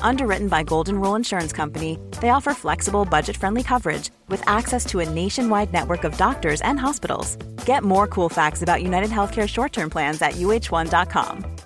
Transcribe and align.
Underwritten 0.00 0.48
by 0.48 0.62
Golden 0.62 0.98
Rule 1.00 1.16
Insurance 1.16 1.52
Company, 1.52 1.98
they 2.22 2.30
offer 2.30 2.54
flexible, 2.54 3.04
budget 3.04 3.36
friendly 3.36 3.62
coverage 3.62 4.10
with 4.28 4.42
access 4.48 4.86
to 4.86 5.00
a 5.00 5.08
nationwide 5.08 5.72
network 5.72 6.04
of 6.04 6.16
doctors 6.16 6.62
and 6.62 6.80
hospitals. 6.80 7.36
Get 7.66 7.82
more 7.82 8.06
cool 8.06 8.30
facts 8.30 8.62
about 8.62 8.82
United 8.82 9.10
Healthcare 9.10 9.48
short 9.48 9.72
term 9.72 9.90
plans 9.90 10.22
at 10.22 10.32
uh1.com. 10.32 11.56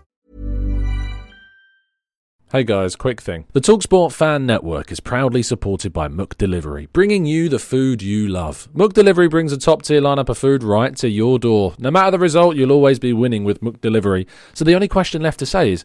Hey 2.53 2.65
guys, 2.65 2.97
quick 2.97 3.21
thing. 3.21 3.45
The 3.53 3.61
Talksport 3.61 4.11
Fan 4.11 4.45
Network 4.45 4.91
is 4.91 4.99
proudly 4.99 5.41
supported 5.41 5.93
by 5.93 6.09
McDelivery, 6.09 6.93
bringing 6.93 7.25
you 7.25 7.49
the 7.49 7.61
food 7.61 8.03
you 8.03 8.27
love. 8.27 8.69
McDelivery 8.75 9.31
brings 9.31 9.53
a 9.53 9.57
top 9.57 9.83
tier 9.83 10.01
lineup 10.01 10.29
of 10.29 10.37
food 10.37 10.65
right 10.65 10.97
to 10.97 11.09
your 11.09 11.39
door. 11.39 11.75
No 11.79 11.93
matter 11.93 12.11
the 12.11 12.19
result, 12.19 12.57
you'll 12.57 12.73
always 12.73 12.99
be 12.99 13.13
winning 13.13 13.45
with 13.45 13.61
McDelivery. 13.61 14.27
So 14.53 14.65
the 14.65 14.75
only 14.75 14.89
question 14.89 15.23
left 15.23 15.39
to 15.39 15.47
say 15.47 15.71
is, 15.71 15.85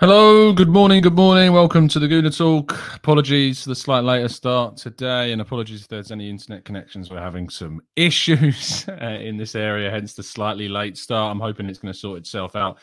Hello, 0.00 0.52
good 0.52 0.68
morning, 0.68 1.00
good 1.00 1.14
morning. 1.14 1.52
Welcome 1.52 1.86
to 1.86 2.00
the 2.00 2.08
Gooner 2.08 2.36
Talk. 2.36 2.76
Apologies 2.96 3.62
for 3.62 3.68
the 3.68 3.76
slight 3.76 4.02
later 4.02 4.26
start 4.28 4.76
today, 4.76 5.30
and 5.30 5.40
apologies 5.40 5.82
if 5.82 5.88
there's 5.88 6.10
any 6.10 6.28
internet 6.28 6.64
connections. 6.64 7.12
We're 7.12 7.20
having 7.20 7.48
some 7.48 7.80
issues 7.96 8.88
uh, 8.88 9.18
in 9.20 9.36
this 9.36 9.54
area, 9.54 9.92
hence 9.92 10.14
the 10.14 10.24
slightly 10.24 10.68
late 10.68 10.98
start. 10.98 11.30
I'm 11.30 11.38
hoping 11.38 11.66
it's 11.66 11.78
going 11.78 11.92
to 11.92 11.98
sort 11.98 12.18
itself 12.18 12.56
out 12.56 12.78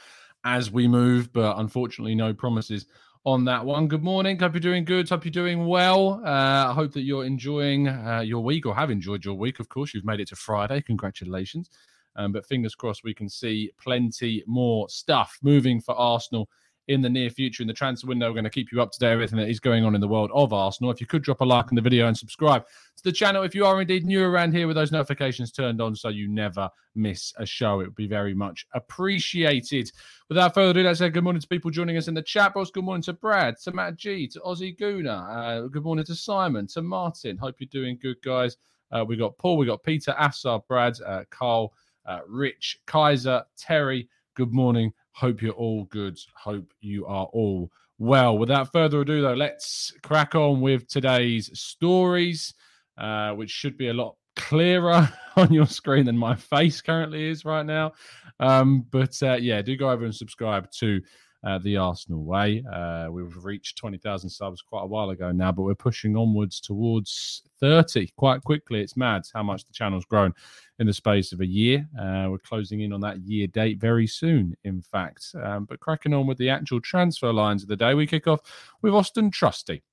as 0.46 0.72
we 0.72 0.88
move, 0.88 1.34
but 1.34 1.58
unfortunately, 1.58 2.16
no 2.16 2.34
promises 2.34 2.86
on 3.26 3.44
that 3.44 3.66
one. 3.66 3.90
Good 3.90 4.04
morning. 4.04 4.40
Hope 4.40 4.54
you're 4.54 4.62
doing 4.62 4.86
good. 4.86 5.10
Hope 5.10 5.26
you're 5.26 5.34
doing 5.34 5.68
well. 5.68 6.22
Uh, 6.26 6.70
I 6.70 6.74
hope 6.74 6.94
that 6.94 7.02
you're 7.02 7.26
enjoying 7.26 7.90
uh, 7.90 8.22
your 8.26 8.42
week 8.42 8.66
or 8.66 8.74
have 8.74 8.90
enjoyed 8.90 9.26
your 9.26 9.36
week. 9.36 9.60
Of 9.60 9.68
course, 9.68 9.94
you've 9.94 10.06
made 10.06 10.22
it 10.22 10.30
to 10.30 10.38
Friday. 10.38 10.82
Congratulations. 10.82 11.72
Um, 12.16 12.32
but 12.32 12.46
fingers 12.46 12.74
crossed, 12.74 13.04
we 13.04 13.14
can 13.14 13.28
see 13.28 13.70
plenty 13.78 14.46
more 14.48 14.88
stuff 14.88 15.38
moving 15.42 15.82
for 15.82 15.94
Arsenal 15.96 16.50
in 16.88 17.02
the 17.02 17.10
near 17.10 17.30
future 17.30 17.64
in 17.64 17.68
the 17.68 17.74
transfer 17.74 18.08
window. 18.08 18.28
We're 18.28 18.34
going 18.34 18.44
to 18.46 18.50
keep 18.50 18.72
you 18.72 18.82
up 18.82 18.92
to 18.92 19.00
date 19.00 19.12
everything 19.12 19.38
that 19.40 19.50
is 19.50 19.60
going 19.60 19.86
on 19.86 19.96
in 19.96 20.02
the 20.02 20.08
world 20.08 20.32
of 20.34 20.52
Arsenal. 20.52 20.92
If 20.92 21.00
you 21.00 21.08
could 21.08 21.24
drop 21.24 21.42
a 21.42 21.46
like 21.46 21.72
on 21.72 21.76
the 21.76 21.82
video 21.82 22.08
and 22.08 22.18
subscribe 22.18 22.66
to 22.98 23.04
the 23.04 23.12
channel 23.12 23.44
if 23.44 23.54
you 23.54 23.66
are 23.66 23.80
indeed 23.82 24.06
new 24.06 24.24
around 24.24 24.54
here 24.54 24.68
with 24.68 24.76
those 24.76 24.92
notifications 24.92 25.52
turned 25.52 25.82
on 25.82 25.96
so 25.96 26.10
you 26.10 26.28
never 26.28 26.70
miss 26.96 27.34
a 27.38 27.46
show. 27.46 27.80
It 27.80 27.86
would 27.86 27.96
be 27.96 28.08
very 28.08 28.34
much 28.34 28.66
appreciated. 28.74 29.92
Without 30.30 30.54
further 30.54 30.72
ado, 30.72 30.84
let's 30.84 31.00
say 31.00 31.10
good 31.10 31.24
morning 31.24 31.42
to 31.42 31.48
people 31.48 31.72
joining 31.72 31.98
us 31.98 32.08
in 32.08 32.14
the 32.14 32.22
chat 32.22 32.54
box. 32.54 32.72
Good 32.72 32.84
morning 32.84 33.04
to 33.04 33.14
Brad, 33.14 33.56
to 33.64 33.72
Matt 33.72 33.98
G, 33.98 34.28
to 34.28 34.40
Ozzy 34.40 34.78
Guna. 34.78 35.12
Uh, 35.12 35.68
good 35.68 35.84
morning 35.84 36.06
to 36.06 36.16
Simon, 36.16 36.68
to 36.68 36.82
Martin. 36.82 37.38
Hope 37.38 37.56
you're 37.60 37.68
doing 37.72 37.98
good, 38.02 38.22
guys. 38.24 38.58
Uh, 38.92 39.06
we 39.08 39.16
got 39.16 39.38
Paul, 39.38 39.58
we 39.58 39.66
got 39.66 39.84
Peter, 39.84 40.14
Assar, 40.20 40.62
Brad, 40.68 41.00
uh, 41.06 41.24
Carl, 41.30 41.74
uh, 42.06 42.20
Rich, 42.28 42.80
Kaiser, 42.88 43.44
Terry. 43.58 44.10
Good 44.36 44.54
morning 44.54 44.94
Hope 45.14 45.42
you're 45.42 45.54
all 45.54 45.86
good. 45.86 46.18
Hope 46.36 46.74
you 46.80 47.06
are 47.06 47.26
all 47.26 47.72
well. 48.00 48.38
Without 48.38 48.72
further 48.72 49.02
ado, 49.02 49.22
though, 49.22 49.34
let's 49.34 49.94
crack 50.04 50.36
on 50.36 50.62
with 50.62 50.88
today's 50.88 51.50
stories, 51.60 52.54
uh, 52.98 53.32
which 53.32 53.52
should 53.52 53.78
be 53.78 53.90
a 53.90 53.94
lot 53.94 54.16
clearer 54.36 55.12
on 55.36 55.54
your 55.54 55.68
screen 55.68 56.06
than 56.06 56.18
my 56.18 56.36
face 56.36 56.82
currently 56.82 57.30
is 57.30 57.46
right 57.46 57.66
now. 57.66 57.92
Um, 58.40 58.86
but 58.90 59.22
uh, 59.22 59.34
yeah, 59.36 59.62
do 59.62 59.76
go 59.78 59.90
over 59.90 60.06
and 60.06 60.16
subscribe 60.16 60.72
to 60.80 61.02
uh, 61.44 61.58
the 61.60 61.78
Arsenal 61.78 62.24
way. 62.24 62.64
Uh, 62.72 63.08
we've 63.12 63.44
reached 63.44 63.78
20,000 63.78 64.30
subs 64.30 64.62
quite 64.62 64.84
a 64.84 64.88
while 64.88 65.10
ago 65.10 65.32
now, 65.32 65.52
but 65.52 65.64
we're 65.64 65.76
pushing 65.76 66.16
onwards 66.16 66.60
towards 66.60 67.44
30 67.60 68.12
quite 68.16 68.44
quickly. 68.44 68.82
It's 68.82 68.98
mad 68.98 69.24
how 69.34 69.44
much 69.44 69.66
the 69.66 69.74
channel's 69.74 70.06
grown 70.06 70.34
in 70.80 70.88
the 70.88 70.94
space 70.94 71.32
of 71.32 71.42
a 71.42 71.46
year. 71.46 71.88
Uh, 72.00 72.28
we're 72.30 72.40
closing 72.40 72.82
in 72.82 72.94
on 72.94 73.02
that 73.02 73.20
year 73.22 73.48
date 73.48 73.80
very 73.80 74.08
soon, 74.08 74.56
in 74.64 74.82
fact. 74.82 75.34
Um, 75.42 75.66
but 75.66 75.80
cracking 75.80 76.14
on 76.14 76.28
with 76.28 76.38
the 76.38 76.50
actual 76.50 76.82
transfer 76.82 77.34
lines 77.34 77.64
of 77.64 77.70
the 77.70 77.76
day, 77.76 77.94
we 77.94 78.08
kick 78.08 78.28
off 78.28 78.42
with 78.82 78.94
Austin 78.94 79.32
Trusty. 79.32 79.84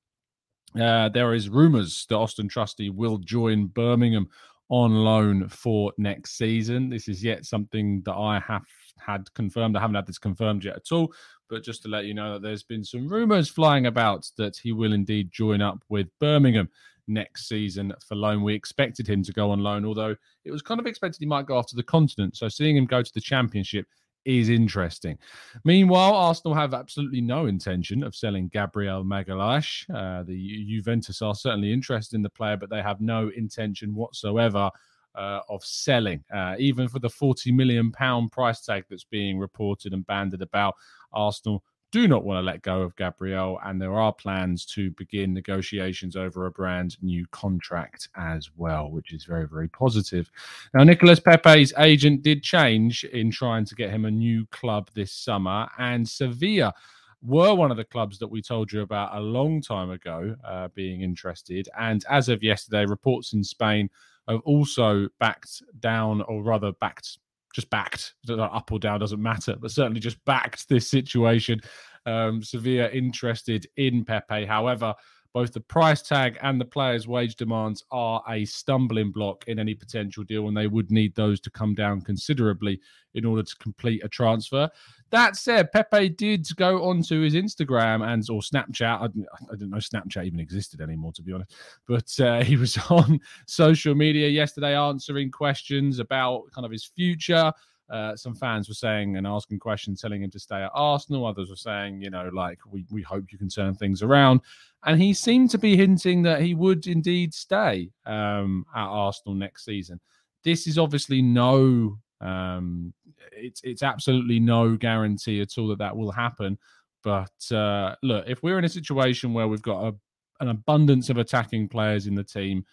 Uh, 0.78 1.08
there 1.08 1.32
is 1.32 1.48
rumours 1.48 2.04
that 2.08 2.16
Austin 2.16 2.48
Trusty 2.48 2.90
will 2.90 3.18
join 3.18 3.66
Birmingham 3.66 4.28
on 4.68 4.92
loan 4.92 5.48
for 5.48 5.92
next 5.96 6.36
season. 6.36 6.90
This 6.90 7.08
is 7.08 7.24
yet 7.24 7.46
something 7.46 8.02
that 8.02 8.14
I 8.14 8.38
have 8.40 8.66
had 9.04 9.32
confirmed. 9.34 9.76
I 9.76 9.80
haven't 9.80 9.96
had 9.96 10.06
this 10.06 10.18
confirmed 10.18 10.64
yet 10.64 10.76
at 10.76 10.92
all, 10.92 11.12
but 11.48 11.62
just 11.62 11.82
to 11.82 11.88
let 11.88 12.04
you 12.04 12.14
know 12.14 12.34
that 12.34 12.42
there's 12.42 12.62
been 12.62 12.84
some 12.84 13.08
rumours 13.08 13.48
flying 13.48 13.86
about 13.86 14.30
that 14.36 14.56
he 14.56 14.72
will 14.72 14.92
indeed 14.92 15.30
join 15.32 15.60
up 15.60 15.82
with 15.88 16.08
Birmingham 16.20 16.68
next 17.06 17.48
season 17.48 17.92
for 18.06 18.14
loan. 18.14 18.42
We 18.42 18.54
expected 18.54 19.08
him 19.08 19.22
to 19.24 19.32
go 19.32 19.50
on 19.50 19.60
loan, 19.60 19.84
although 19.84 20.14
it 20.44 20.50
was 20.50 20.62
kind 20.62 20.80
of 20.80 20.86
expected 20.86 21.20
he 21.20 21.26
might 21.26 21.46
go 21.46 21.62
to 21.62 21.76
the 21.76 21.82
continent. 21.82 22.36
So 22.36 22.48
seeing 22.48 22.76
him 22.76 22.86
go 22.86 23.02
to 23.02 23.14
the 23.14 23.20
championship 23.20 23.86
is 24.24 24.50
interesting. 24.50 25.16
Meanwhile, 25.64 26.14
Arsenal 26.14 26.54
have 26.54 26.74
absolutely 26.74 27.22
no 27.22 27.46
intention 27.46 28.02
of 28.02 28.14
selling 28.14 28.48
Gabriel 28.48 29.04
Magalhaes. 29.04 29.88
Uh, 29.88 30.22
the 30.22 30.66
Juventus 30.66 31.22
are 31.22 31.34
certainly 31.34 31.72
interested 31.72 32.16
in 32.16 32.22
the 32.22 32.28
player, 32.28 32.56
but 32.56 32.68
they 32.68 32.82
have 32.82 33.00
no 33.00 33.30
intention 33.34 33.94
whatsoever 33.94 34.70
uh, 35.14 35.40
of 35.48 35.64
selling, 35.64 36.22
uh, 36.34 36.54
even 36.58 36.88
for 36.88 36.98
the 36.98 37.10
40 37.10 37.52
million 37.52 37.90
pound 37.90 38.32
price 38.32 38.60
tag 38.60 38.84
that's 38.88 39.04
being 39.04 39.38
reported 39.38 39.92
and 39.92 40.06
banded 40.06 40.42
about. 40.42 40.74
Arsenal 41.12 41.62
do 41.90 42.06
not 42.06 42.24
want 42.24 42.36
to 42.36 42.42
let 42.42 42.62
go 42.62 42.82
of 42.82 42.94
Gabriel, 42.96 43.58
and 43.64 43.80
there 43.80 43.94
are 43.94 44.12
plans 44.12 44.66
to 44.66 44.90
begin 44.92 45.32
negotiations 45.32 46.16
over 46.16 46.44
a 46.44 46.50
brand 46.50 46.96
new 47.02 47.26
contract 47.30 48.10
as 48.16 48.50
well, 48.56 48.90
which 48.90 49.12
is 49.14 49.24
very, 49.24 49.48
very 49.48 49.68
positive. 49.68 50.30
Now, 50.74 50.84
Nicolas 50.84 51.20
Pepe's 51.20 51.72
agent 51.78 52.22
did 52.22 52.42
change 52.42 53.04
in 53.04 53.30
trying 53.30 53.64
to 53.64 53.74
get 53.74 53.90
him 53.90 54.04
a 54.04 54.10
new 54.10 54.44
club 54.50 54.90
this 54.94 55.12
summer, 55.12 55.66
and 55.78 56.06
Sevilla 56.06 56.74
were 57.22 57.54
one 57.54 57.70
of 57.70 57.76
the 57.76 57.84
clubs 57.84 58.18
that 58.18 58.28
we 58.28 58.42
told 58.42 58.70
you 58.70 58.82
about 58.82 59.16
a 59.16 59.20
long 59.20 59.60
time 59.60 59.90
ago 59.90 60.36
uh, 60.44 60.68
being 60.74 61.00
interested. 61.00 61.68
And 61.78 62.04
as 62.08 62.28
of 62.28 62.42
yesterday, 62.42 62.84
reports 62.84 63.32
in 63.32 63.42
Spain 63.42 63.88
have 64.32 64.40
also 64.44 65.08
backed 65.20 65.62
down, 65.80 66.22
or 66.22 66.42
rather 66.42 66.72
backed, 66.80 67.18
just 67.54 67.70
backed, 67.70 68.14
up 68.28 68.70
or 68.72 68.78
down 68.78 69.00
doesn't 69.00 69.22
matter, 69.22 69.56
but 69.60 69.70
certainly 69.70 70.00
just 70.00 70.22
backed 70.24 70.68
this 70.68 70.90
situation. 70.90 71.60
Um, 72.06 72.42
Sevilla 72.42 72.88
interested 72.90 73.66
in 73.76 74.04
Pepe. 74.04 74.46
However, 74.46 74.94
both 75.34 75.52
the 75.52 75.60
price 75.60 76.02
tag 76.02 76.38
and 76.42 76.60
the 76.60 76.64
players' 76.64 77.06
wage 77.06 77.36
demands 77.36 77.84
are 77.90 78.22
a 78.28 78.44
stumbling 78.44 79.12
block 79.12 79.44
in 79.46 79.58
any 79.58 79.74
potential 79.74 80.24
deal, 80.24 80.48
and 80.48 80.56
they 80.56 80.66
would 80.66 80.90
need 80.90 81.14
those 81.14 81.40
to 81.40 81.50
come 81.50 81.74
down 81.74 82.00
considerably 82.00 82.80
in 83.14 83.24
order 83.24 83.42
to 83.42 83.56
complete 83.56 84.02
a 84.04 84.08
transfer. 84.08 84.68
That 85.10 85.36
said, 85.36 85.72
Pepe 85.72 86.10
did 86.10 86.46
go 86.56 86.84
onto 86.88 87.20
his 87.22 87.34
Instagram 87.34 88.06
and 88.06 88.24
or 88.30 88.40
Snapchat. 88.40 89.00
I, 89.00 89.04
I 89.04 89.52
didn't 89.52 89.70
know 89.70 89.78
Snapchat 89.78 90.26
even 90.26 90.40
existed 90.40 90.80
anymore, 90.80 91.12
to 91.12 91.22
be 91.22 91.32
honest. 91.32 91.54
But 91.86 92.20
uh, 92.20 92.42
he 92.44 92.56
was 92.56 92.78
on 92.90 93.20
social 93.46 93.94
media 93.94 94.28
yesterday 94.28 94.76
answering 94.76 95.30
questions 95.30 95.98
about 95.98 96.44
kind 96.54 96.64
of 96.64 96.72
his 96.72 96.84
future. 96.84 97.52
Uh, 97.90 98.14
some 98.16 98.34
fans 98.34 98.68
were 98.68 98.74
saying 98.74 99.16
and 99.16 99.26
asking 99.26 99.58
questions, 99.58 100.00
telling 100.00 100.22
him 100.22 100.30
to 100.30 100.38
stay 100.38 100.62
at 100.62 100.70
Arsenal. 100.74 101.26
Others 101.26 101.50
were 101.50 101.56
saying, 101.56 102.02
you 102.02 102.10
know, 102.10 102.30
like 102.32 102.58
we 102.70 102.84
we 102.90 103.02
hope 103.02 103.32
you 103.32 103.38
can 103.38 103.48
turn 103.48 103.74
things 103.74 104.02
around. 104.02 104.40
And 104.84 105.00
he 105.00 105.12
seemed 105.14 105.50
to 105.50 105.58
be 105.58 105.76
hinting 105.76 106.22
that 106.22 106.40
he 106.40 106.54
would 106.54 106.86
indeed 106.86 107.34
stay 107.34 107.90
um, 108.06 108.64
at 108.74 108.86
Arsenal 108.86 109.34
next 109.34 109.64
season. 109.64 110.00
This 110.44 110.66
is 110.66 110.78
obviously 110.78 111.22
no, 111.22 111.98
um, 112.20 112.92
it's 113.32 113.60
it's 113.64 113.82
absolutely 113.82 114.38
no 114.38 114.76
guarantee 114.76 115.40
at 115.40 115.56
all 115.58 115.68
that 115.68 115.78
that 115.78 115.96
will 115.96 116.12
happen. 116.12 116.58
But 117.02 117.52
uh, 117.52 117.94
look, 118.02 118.24
if 118.28 118.42
we're 118.42 118.58
in 118.58 118.64
a 118.64 118.68
situation 118.68 119.32
where 119.32 119.48
we've 119.48 119.62
got 119.62 119.88
a 119.88 119.94
an 120.40 120.48
abundance 120.48 121.10
of 121.10 121.16
attacking 121.16 121.68
players 121.68 122.06
in 122.06 122.14
the 122.14 122.24
team. 122.24 122.64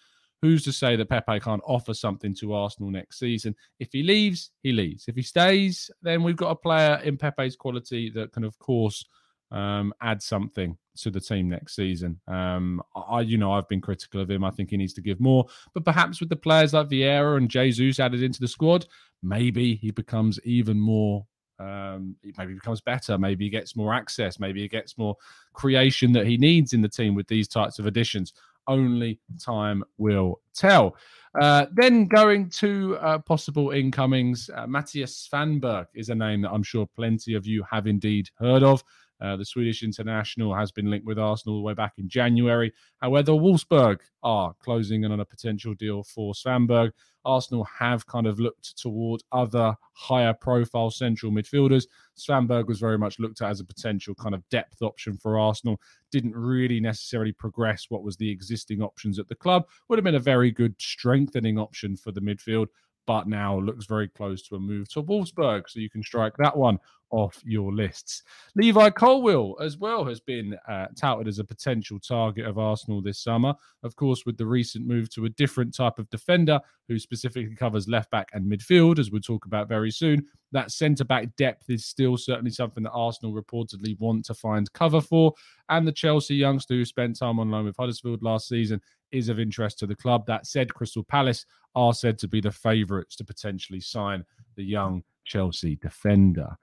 Who's 0.42 0.64
to 0.66 0.74
say 0.74 0.96
that 0.96 1.10
Pepe 1.10 1.40
can't 1.40 1.62
offer 1.66 1.94
something 1.94 2.36
to 2.36 2.54
Arsenal 2.54 2.92
next 2.92 3.20
season? 3.20 3.56
If 3.80 3.90
he 3.92 4.04
leaves, 4.04 4.52
he 4.62 4.72
leaves. 4.72 5.06
If 5.08 5.16
he 5.16 5.22
stays, 5.22 5.90
then 6.02 6.24
we've 6.24 6.36
got 6.36 6.52
a 6.52 6.56
player 6.56 7.00
in 7.04 7.18
Pepe's 7.18 7.56
quality 7.56 8.10
that 8.12 8.32
can, 8.32 8.44
of 8.44 8.58
course, 8.60 9.06
um, 9.52 9.94
add 10.02 10.22
something 10.22 10.78
to 10.98 11.12
the 11.12 11.20
team 11.20 11.50
next 11.50 11.76
season. 11.76 12.20
Um, 12.28 12.82
I, 12.96 13.22
you 13.22 13.38
know, 13.38 13.54
I've 13.54 13.68
been 13.68 13.82
critical 13.82 14.22
of 14.22 14.30
him. 14.30 14.44
I 14.44 14.52
think 14.52 14.70
he 14.70 14.78
needs 14.78 14.94
to 14.94 15.02
give 15.02 15.20
more, 15.20 15.46
but 15.74 15.86
perhaps 15.86 16.20
with 16.20 16.30
the 16.30 16.36
players 16.36 16.74
like 16.74 16.90
Vieira 16.90 17.38
and 17.38 17.50
Jesus 17.50 18.00
added 18.00 18.24
into 18.24 18.40
the 18.40 18.48
squad, 18.48 18.86
maybe 19.24 19.76
he 19.76 19.92
becomes 19.92 20.40
even 20.44 20.80
more. 20.80 21.26
Um, 21.58 22.16
maybe 22.38 22.52
he 22.52 22.60
becomes 22.60 22.82
better. 22.82 23.18
Maybe 23.18 23.46
he 23.46 23.50
gets 23.50 23.76
more 23.76 23.94
access. 23.94 24.40
Maybe 24.40 24.62
he 24.62 24.68
gets 24.68 24.98
more 24.98 25.16
creation 25.54 26.12
that 26.14 26.28
he 26.28 26.38
needs 26.38 26.74
in 26.74 26.82
the 26.82 26.90
team 26.90 27.16
with 27.16 27.28
these 27.28 27.48
types 27.48 27.80
of 27.80 27.86
additions. 27.86 28.34
Only 28.68 29.20
time 29.40 29.84
will 29.98 30.42
tell. 30.54 30.96
Uh, 31.40 31.66
then 31.74 32.08
going 32.08 32.50
to 32.50 32.98
uh, 33.02 33.18
possible 33.20 33.72
incomings, 33.72 34.50
uh, 34.56 34.66
Mattias 34.66 35.28
Svanberg 35.28 35.88
is 35.94 36.10
a 36.10 36.16
name 36.16 36.42
that 36.42 36.52
I'm 36.52 36.64
sure 36.64 36.88
plenty 36.96 37.34
of 37.34 37.46
you 37.46 37.64
have 37.70 37.88
indeed 37.88 38.30
heard 38.40 38.64
of. 38.64 38.84
Uh, 39.22 39.36
the 39.36 39.46
Swedish 39.46 39.84
international 39.84 40.54
has 40.54 40.72
been 40.72 40.90
linked 40.90 41.06
with 41.06 41.18
Arsenal 41.18 41.56
all 41.56 41.62
the 41.62 41.66
way 41.66 41.74
back 41.74 41.94
in 41.98 42.08
January. 42.10 42.72
However, 42.98 43.32
Wolfsburg 43.32 44.00
are 44.24 44.54
closing 44.60 45.04
in 45.04 45.12
on 45.12 45.22
a 45.22 45.26
potential 45.26 45.74
deal 45.74 46.04
for 46.04 46.34
Svanberg. 46.34 46.92
Arsenal 47.26 47.64
have 47.66 48.06
kind 48.06 48.28
of 48.28 48.40
looked 48.40 48.78
toward 48.78 49.22
other 49.32 49.76
higher 49.94 50.34
profile 50.34 50.90
central 50.90 51.32
midfielders. 51.32 51.86
Svanberg 52.18 52.68
was 52.68 52.80
very 52.80 52.98
much 52.98 53.20
looked 53.20 53.42
at 53.42 53.50
as 53.50 53.60
a 53.60 53.66
potential 53.66 54.16
kind 54.16 54.36
of 54.36 54.48
depth 54.50 54.82
option 54.82 55.18
for 55.18 55.40
Arsenal. 55.40 55.80
Didn't 56.12 56.36
really 56.36 56.80
necessarily 56.80 57.32
progress 57.32 57.86
what 57.90 58.04
was 58.04 58.18
the 58.18 58.30
existing 58.30 58.82
options 58.82 59.20
at 59.20 59.28
the 59.28 59.36
club. 59.36 59.66
Would 59.90 60.00
have 60.00 60.04
been 60.04 60.16
a 60.16 60.20
very 60.20 60.52
good 60.52 60.76
strengthening 60.80 61.58
option 61.58 61.98
for 61.98 62.12
the 62.12 62.22
midfield 62.22 62.68
but 63.08 63.28
now 63.28 63.60
looks 63.60 63.86
very 63.86 64.08
close 64.08 64.42
to 64.42 64.56
a 64.56 64.60
move 64.60 64.90
to 64.90 65.04
Wolfsburg. 65.04 65.64
So 65.68 65.80
you 65.80 65.90
can 65.90 66.04
strike 66.04 66.36
that 66.38 66.58
one 66.58 66.80
off 67.12 67.42
your 67.46 67.74
lists. 67.74 68.24
Levi 68.56 68.90
Colwill 68.90 69.56
as 69.62 69.78
well 69.78 70.06
has 70.06 70.20
been 70.20 70.58
uh, 70.68 70.88
touted 70.96 71.28
as 71.28 71.40
a 71.40 71.44
potential 71.44 72.00
target 72.00 72.46
of 72.46 72.58
Arsenal 72.58 73.02
this 73.02 73.20
summer. 73.20 73.54
Of 73.84 73.96
course, 73.96 74.26
with 74.26 74.38
the 74.38 74.46
recent 74.46 74.86
move 74.86 75.10
to 75.12 75.26
a 75.26 75.30
different 75.30 75.76
type 75.76 76.00
of 76.00 76.10
defender 76.10 76.60
who 76.88 77.00
specifically 77.00 77.56
covers 77.56 77.88
left 77.88 78.12
back 78.12 78.30
and 78.34 78.50
midfield, 78.52 79.00
as 79.00 79.12
we'll 79.12 79.22
talk 79.22 79.46
about 79.46 79.70
very 79.70 79.92
soon, 79.92 80.26
that 80.52 80.72
centre 80.72 81.04
back 81.04 81.36
depth 81.36 81.70
is 81.70 81.86
still 81.86 82.18
certainly 82.18 82.52
something 82.52 82.84
that 82.84 82.92
Arsenal 82.92 83.34
reportedly 83.34 84.00
want 84.00 84.26
to 84.26 84.34
find 84.34 84.72
cover 84.74 85.02
for. 85.02 85.34
And 85.70 85.88
the 85.88 85.92
Chelsea 85.92 86.36
youngster 86.36 86.76
who 86.76 86.86
spent 86.86 87.18
time 87.18 87.40
on 87.40 87.52
loan 87.52 87.66
with 87.66 87.78
Huddersfield 87.78 88.24
last 88.24 88.48
season 88.48 88.82
is 89.12 89.30
of 89.30 89.40
interest 89.40 89.80
to 89.80 89.88
the 89.88 89.96
club. 89.96 90.26
That 90.26 90.46
said, 90.46 90.74
Crystal 90.74 91.04
Palace 91.04 91.46
are 91.76 91.94
said 91.94 92.18
to 92.20 92.28
be 92.28 92.42
the 92.42 92.52
favourites 92.52 93.16
to 93.18 93.26
potentially 93.26 93.82
sign 93.82 94.24
the 94.56 94.64
young 94.64 95.04
Chelsea 95.26 95.76
defender. 95.78 96.56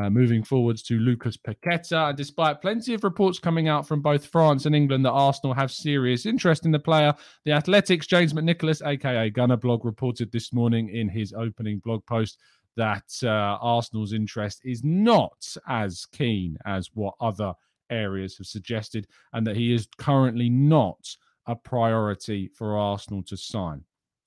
Uh, 0.00 0.08
moving 0.08 0.42
forwards 0.42 0.82
to 0.82 0.98
Lucas 0.98 1.36
Paqueta, 1.36 2.14
despite 2.16 2.62
plenty 2.62 2.94
of 2.94 3.02
reports 3.02 3.38
coming 3.38 3.68
out 3.68 3.86
from 3.86 4.00
both 4.00 4.24
France 4.24 4.64
and 4.64 4.74
England 4.74 5.04
that 5.04 5.10
Arsenal 5.10 5.52
have 5.52 5.70
serious 5.70 6.26
interest 6.26 6.64
in 6.64 6.70
the 6.70 6.78
player, 6.78 7.12
the 7.44 7.52
Athletics 7.52 8.06
James 8.06 8.32
McNicholas, 8.32 8.86
aka 8.86 9.30
Gunnerblog, 9.30 9.84
reported 9.84 10.30
this 10.30 10.52
morning 10.52 10.88
in 10.90 11.08
his 11.08 11.32
opening 11.32 11.80
blog 11.80 12.06
post 12.06 12.38
that 12.76 13.04
uh, 13.24 13.58
Arsenal's 13.60 14.12
interest 14.12 14.60
is 14.64 14.82
not 14.84 15.56
as 15.68 16.06
keen 16.06 16.56
as 16.64 16.88
what 16.94 17.14
other 17.20 17.52
areas 17.90 18.38
have 18.38 18.46
suggested, 18.46 19.06
and 19.32 19.46
that 19.46 19.56
he 19.56 19.74
is 19.74 19.88
currently 19.98 20.48
not 20.48 21.16
a 21.46 21.56
priority 21.56 22.48
for 22.56 22.78
Arsenal 22.78 23.22
to 23.24 23.36
sign. 23.36 23.84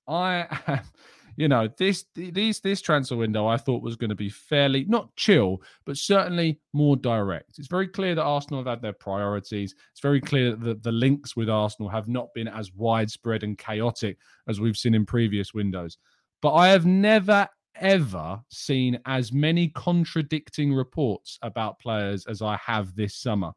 I, 0.07 0.81
you 1.35 1.47
know, 1.47 1.69
this 1.77 2.06
these 2.15 2.59
this 2.59 2.81
transfer 2.81 3.15
window 3.15 3.47
I 3.47 3.57
thought 3.57 3.81
was 3.81 3.95
going 3.95 4.09
to 4.09 4.15
be 4.15 4.30
fairly 4.30 4.85
not 4.85 5.15
chill, 5.15 5.62
but 5.85 5.97
certainly 5.97 6.59
more 6.74 6.95
direct. 6.95 7.57
It's 7.57 7.68
very 7.68 7.88
clear 7.88 8.15
that 8.15 8.24
Arsenal 8.24 8.59
have 8.59 8.68
had 8.68 8.81
their 8.81 8.94
priorities. 8.94 9.75
It's 9.91 10.01
very 10.01 10.21
clear 10.21 10.56
that 10.56 10.83
the 10.83 10.91
links 10.91 11.35
with 11.35 11.50
Arsenal 11.50 11.89
have 11.89 12.07
not 12.07 12.33
been 12.33 12.47
as 12.47 12.74
widespread 12.74 13.44
and 13.44 13.57
chaotic 13.57 14.18
as 14.47 14.59
we've 14.59 14.77
seen 14.77 14.95
in 14.95 15.06
previous 15.06 15.53
windows. 15.53 15.97
But 16.41 16.53
I 16.53 16.69
have 16.69 16.85
never 16.85 17.47
ever 17.75 18.39
seen 18.50 19.00
as 19.06 19.33
many 19.33 19.69
contradicting 19.69 20.74
reports 20.74 21.39
about 21.41 21.79
players 21.79 22.25
as 22.27 22.41
I 22.41 22.57
have 22.57 22.95
this 22.95 23.15
summer. 23.15 23.51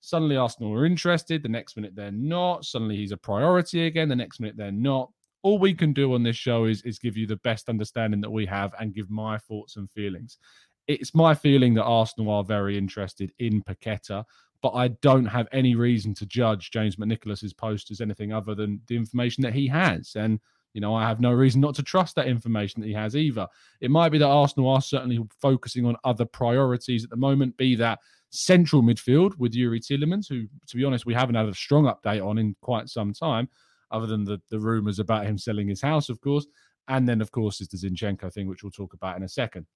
Suddenly, 0.00 0.36
Arsenal 0.36 0.72
are 0.74 0.86
interested. 0.86 1.42
The 1.42 1.48
next 1.48 1.76
minute, 1.76 1.94
they're 1.94 2.12
not. 2.12 2.64
Suddenly, 2.64 2.96
he's 2.96 3.12
a 3.12 3.16
priority 3.16 3.86
again. 3.86 4.08
The 4.08 4.16
next 4.16 4.40
minute, 4.40 4.56
they're 4.56 4.70
not. 4.72 5.10
All 5.42 5.58
we 5.58 5.74
can 5.74 5.92
do 5.92 6.14
on 6.14 6.22
this 6.22 6.36
show 6.36 6.64
is, 6.64 6.82
is 6.82 6.98
give 6.98 7.16
you 7.16 7.26
the 7.26 7.36
best 7.36 7.68
understanding 7.68 8.20
that 8.22 8.30
we 8.30 8.46
have 8.46 8.74
and 8.78 8.94
give 8.94 9.10
my 9.10 9.38
thoughts 9.38 9.76
and 9.76 9.90
feelings. 9.90 10.38
It's 10.86 11.14
my 11.14 11.34
feeling 11.34 11.74
that 11.74 11.84
Arsenal 11.84 12.32
are 12.32 12.44
very 12.44 12.76
interested 12.76 13.32
in 13.38 13.62
Paqueta, 13.62 14.24
but 14.62 14.70
I 14.70 14.88
don't 14.88 15.26
have 15.26 15.46
any 15.52 15.74
reason 15.74 16.14
to 16.14 16.26
judge 16.26 16.70
James 16.70 16.96
McNicholas's 16.96 17.52
post 17.52 17.90
as 17.90 18.00
anything 18.00 18.32
other 18.32 18.54
than 18.54 18.80
the 18.88 18.96
information 18.96 19.42
that 19.42 19.54
he 19.54 19.68
has. 19.68 20.12
And 20.16 20.40
you 20.74 20.80
know, 20.80 20.94
I 20.94 21.08
have 21.08 21.20
no 21.20 21.32
reason 21.32 21.60
not 21.60 21.74
to 21.76 21.82
trust 21.82 22.14
that 22.16 22.26
information 22.26 22.80
that 22.80 22.86
he 22.86 22.92
has 22.94 23.16
either. 23.16 23.46
It 23.80 23.90
might 23.90 24.10
be 24.10 24.18
that 24.18 24.26
Arsenal 24.26 24.68
are 24.68 24.82
certainly 24.82 25.18
focusing 25.40 25.86
on 25.86 25.96
other 26.04 26.24
priorities 26.24 27.04
at 27.04 27.10
the 27.10 27.16
moment, 27.16 27.56
be 27.56 27.74
that 27.76 27.98
central 28.30 28.82
midfield 28.82 29.36
with 29.38 29.54
Youri 29.54 29.80
Tielemans, 29.80 30.28
who, 30.28 30.46
to 30.66 30.76
be 30.76 30.84
honest, 30.84 31.06
we 31.06 31.14
haven't 31.14 31.34
had 31.34 31.48
a 31.48 31.54
strong 31.54 31.84
update 31.84 32.24
on 32.24 32.38
in 32.38 32.54
quite 32.60 32.88
some 32.88 33.12
time, 33.12 33.48
other 33.90 34.06
than 34.06 34.24
the, 34.24 34.40
the 34.50 34.58
rumours 34.58 34.98
about 34.98 35.26
him 35.26 35.38
selling 35.38 35.68
his 35.68 35.82
house, 35.82 36.08
of 36.08 36.20
course. 36.20 36.46
And 36.88 37.08
then, 37.08 37.20
of 37.20 37.30
course, 37.30 37.60
is 37.60 37.68
the 37.68 37.76
Zinchenko 37.76 38.32
thing, 38.32 38.48
which 38.48 38.62
we'll 38.62 38.70
talk 38.70 38.94
about 38.94 39.16
in 39.16 39.22
a 39.22 39.28
second, 39.28 39.66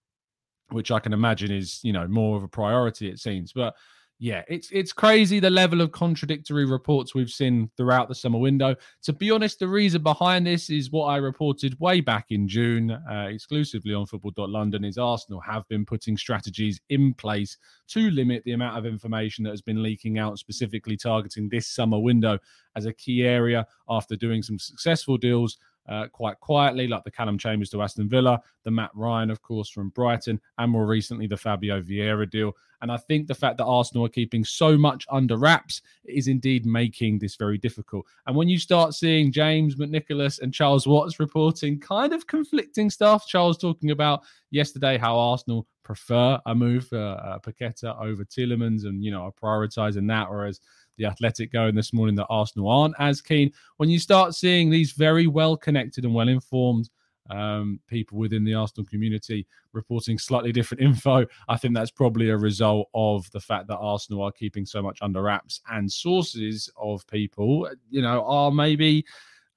which 0.70 0.90
I 0.90 0.98
can 0.98 1.12
imagine 1.12 1.50
is, 1.50 1.80
you 1.82 1.92
know, 1.92 2.08
more 2.08 2.36
of 2.36 2.42
a 2.42 2.48
priority, 2.48 3.08
it 3.08 3.18
seems. 3.18 3.52
But 3.52 3.74
yeah, 4.22 4.42
it's 4.46 4.70
it's 4.70 4.92
crazy 4.92 5.40
the 5.40 5.50
level 5.50 5.80
of 5.80 5.90
contradictory 5.90 6.64
reports 6.64 7.12
we've 7.12 7.28
seen 7.28 7.68
throughout 7.76 8.08
the 8.08 8.14
summer 8.14 8.38
window. 8.38 8.76
To 9.02 9.12
be 9.12 9.32
honest, 9.32 9.58
the 9.58 9.66
reason 9.66 10.00
behind 10.00 10.46
this 10.46 10.70
is 10.70 10.92
what 10.92 11.06
I 11.06 11.16
reported 11.16 11.76
way 11.80 12.00
back 12.00 12.26
in 12.30 12.46
June, 12.46 12.92
uh, 12.92 13.26
exclusively 13.28 13.94
on 13.94 14.06
Football.London, 14.06 14.84
is 14.84 14.96
Arsenal 14.96 15.40
have 15.40 15.66
been 15.66 15.84
putting 15.84 16.16
strategies 16.16 16.80
in 16.88 17.14
place 17.14 17.58
to 17.88 18.12
limit 18.12 18.44
the 18.44 18.52
amount 18.52 18.78
of 18.78 18.86
information 18.86 19.42
that 19.42 19.50
has 19.50 19.60
been 19.60 19.82
leaking 19.82 20.20
out, 20.20 20.38
specifically 20.38 20.96
targeting 20.96 21.48
this 21.48 21.66
summer 21.66 21.98
window 21.98 22.38
as 22.76 22.86
a 22.86 22.92
key 22.92 23.24
area 23.24 23.66
after 23.88 24.14
doing 24.14 24.40
some 24.40 24.56
successful 24.56 25.16
deals 25.16 25.58
uh, 25.88 26.06
quite 26.12 26.38
quietly, 26.40 26.86
like 26.86 27.04
the 27.04 27.10
Calum 27.10 27.38
Chambers 27.38 27.70
to 27.70 27.82
Aston 27.82 28.08
Villa, 28.08 28.40
the 28.64 28.70
Mat 28.70 28.90
Ryan, 28.94 29.30
of 29.30 29.42
course, 29.42 29.68
from 29.68 29.90
Brighton, 29.90 30.40
and 30.58 30.70
more 30.70 30.86
recently 30.86 31.26
the 31.26 31.36
Fabio 31.36 31.82
Vieira 31.82 32.30
deal. 32.30 32.52
And 32.80 32.90
I 32.90 32.96
think 32.96 33.28
the 33.28 33.34
fact 33.34 33.58
that 33.58 33.64
Arsenal 33.64 34.06
are 34.06 34.08
keeping 34.08 34.44
so 34.44 34.76
much 34.76 35.06
under 35.08 35.36
wraps 35.36 35.82
is 36.04 36.26
indeed 36.26 36.66
making 36.66 37.20
this 37.20 37.36
very 37.36 37.56
difficult. 37.56 38.04
And 38.26 38.34
when 38.34 38.48
you 38.48 38.58
start 38.58 38.94
seeing 38.94 39.30
James 39.30 39.76
McNicholas 39.76 40.40
and 40.40 40.52
Charles 40.52 40.86
Watts 40.86 41.20
reporting 41.20 41.78
kind 41.78 42.12
of 42.12 42.26
conflicting 42.26 42.90
stuff, 42.90 43.28
Charles 43.28 43.56
talking 43.56 43.92
about 43.92 44.22
yesterday 44.50 44.98
how 44.98 45.16
Arsenal 45.16 45.68
prefer 45.84 46.40
a 46.46 46.54
move 46.54 46.88
for 46.88 46.98
uh, 46.98 47.38
Paqueta 47.38 48.00
over 48.02 48.24
Tielemans 48.24 48.84
and, 48.84 49.04
you 49.04 49.12
know, 49.12 49.22
are 49.22 49.32
prioritizing 49.32 50.08
that, 50.08 50.28
whereas 50.28 50.60
the 51.02 51.08
Athletic 51.08 51.52
going 51.52 51.74
this 51.74 51.92
morning 51.92 52.14
that 52.16 52.26
Arsenal 52.28 52.70
aren't 52.70 52.94
as 52.98 53.20
keen. 53.20 53.52
When 53.76 53.90
you 53.90 53.98
start 53.98 54.34
seeing 54.34 54.70
these 54.70 54.92
very 54.92 55.26
well 55.26 55.56
connected 55.56 56.04
and 56.04 56.14
well 56.14 56.28
informed 56.28 56.88
um, 57.30 57.80
people 57.88 58.18
within 58.18 58.44
the 58.44 58.54
Arsenal 58.54 58.86
community 58.86 59.46
reporting 59.72 60.18
slightly 60.18 60.52
different 60.52 60.82
info, 60.82 61.26
I 61.48 61.56
think 61.56 61.74
that's 61.74 61.90
probably 61.90 62.30
a 62.30 62.36
result 62.36 62.88
of 62.94 63.30
the 63.32 63.40
fact 63.40 63.66
that 63.68 63.78
Arsenal 63.78 64.22
are 64.22 64.32
keeping 64.32 64.64
so 64.64 64.80
much 64.80 64.98
under 65.02 65.22
wraps 65.22 65.60
and 65.70 65.90
sources 65.90 66.70
of 66.76 67.06
people, 67.06 67.68
you 67.90 68.02
know, 68.02 68.24
are 68.24 68.50
maybe. 68.50 69.04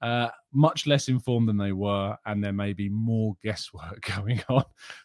Uh, 0.02 0.28
much 0.52 0.86
less 0.86 1.08
informed 1.08 1.48
than 1.48 1.56
they 1.56 1.72
were, 1.72 2.14
and 2.26 2.44
there 2.44 2.52
may 2.52 2.74
be 2.74 2.86
more 2.86 3.34
guesswork 3.42 3.98
going 4.16 4.42
on 4.50 4.62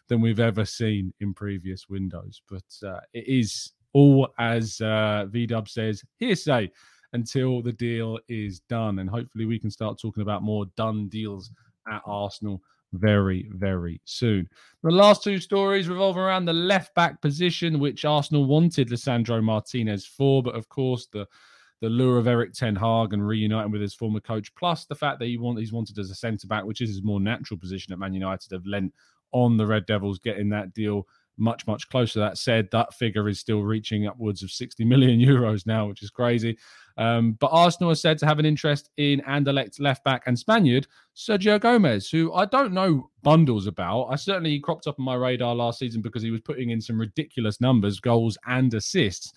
than 0.08 0.20
we've 0.20 0.38
ever 0.38 0.66
seen 0.66 1.14
in 1.20 1.32
previous 1.32 1.88
windows. 1.88 2.42
But 2.46 2.86
uh, 2.86 3.00
it 3.14 3.26
is 3.26 3.72
all 3.92 4.28
as 4.38 4.80
uh, 4.80 5.26
Dub 5.46 5.68
says, 5.68 6.02
hearsay 6.18 6.70
until 7.12 7.62
the 7.62 7.72
deal 7.72 8.18
is 8.28 8.60
done. 8.60 8.98
And 8.98 9.08
hopefully 9.08 9.44
we 9.44 9.58
can 9.58 9.70
start 9.70 9.98
talking 10.00 10.22
about 10.22 10.42
more 10.42 10.66
done 10.76 11.08
deals 11.08 11.50
at 11.90 12.02
Arsenal 12.06 12.62
very, 12.94 13.48
very 13.52 14.00
soon. 14.04 14.48
The 14.82 14.90
last 14.90 15.22
two 15.22 15.38
stories 15.38 15.88
revolve 15.88 16.16
around 16.16 16.44
the 16.44 16.52
left 16.52 16.94
back 16.94 17.20
position, 17.20 17.78
which 17.78 18.04
Arsenal 18.04 18.44
wanted 18.44 18.88
Lisandro 18.88 19.42
Martinez 19.42 20.06
for, 20.06 20.42
but 20.42 20.54
of 20.54 20.68
course 20.68 21.06
the 21.12 21.26
the 21.80 21.88
lure 21.88 22.16
of 22.16 22.28
Erik 22.28 22.52
Ten 22.52 22.76
Hag 22.76 23.12
and 23.12 23.26
reuniting 23.26 23.72
with 23.72 23.80
his 23.80 23.92
former 23.92 24.20
coach, 24.20 24.54
plus 24.54 24.84
the 24.84 24.94
fact 24.94 25.18
that 25.18 25.26
he 25.26 25.36
want, 25.36 25.58
he's 25.58 25.72
wanted 25.72 25.98
as 25.98 26.10
a 26.10 26.14
centre 26.14 26.46
back, 26.46 26.64
which 26.64 26.80
is 26.80 26.90
his 26.90 27.02
more 27.02 27.18
natural 27.18 27.58
position 27.58 27.92
at 27.92 27.98
Man 27.98 28.14
United, 28.14 28.52
have 28.52 28.64
lent 28.64 28.94
on 29.32 29.56
the 29.56 29.66
Red 29.66 29.84
Devils 29.86 30.20
getting 30.20 30.48
that 30.50 30.72
deal 30.74 31.08
much, 31.38 31.66
much 31.66 31.88
closer. 31.88 32.20
That 32.20 32.38
said, 32.38 32.68
that 32.72 32.94
figure 32.94 33.28
is 33.28 33.40
still 33.40 33.62
reaching 33.62 34.06
upwards 34.06 34.42
of 34.42 34.50
60 34.50 34.84
million 34.84 35.20
euros 35.20 35.66
now, 35.66 35.86
which 35.86 36.02
is 36.02 36.10
crazy. 36.10 36.58
Um, 36.98 37.32
but 37.40 37.48
Arsenal 37.52 37.90
are 37.90 37.96
said 37.96 38.18
to 38.18 38.26
have 38.26 38.38
an 38.38 38.44
interest 38.44 38.90
in 38.96 39.20
Anderlecht 39.20 39.80
left 39.80 40.04
back 40.04 40.24
and 40.26 40.38
Spaniard 40.38 40.86
Sergio 41.16 41.58
Gomez, 41.60 42.10
who 42.10 42.32
I 42.32 42.44
don't 42.44 42.72
know 42.72 43.10
bundles 43.22 43.66
about. 43.66 44.04
I 44.04 44.16
certainly 44.16 44.58
cropped 44.60 44.86
up 44.86 44.98
on 44.98 45.04
my 45.04 45.14
radar 45.14 45.54
last 45.54 45.78
season 45.78 46.02
because 46.02 46.22
he 46.22 46.30
was 46.30 46.40
putting 46.40 46.70
in 46.70 46.80
some 46.80 47.00
ridiculous 47.00 47.60
numbers, 47.60 48.00
goals 48.00 48.36
and 48.46 48.72
assists. 48.74 49.32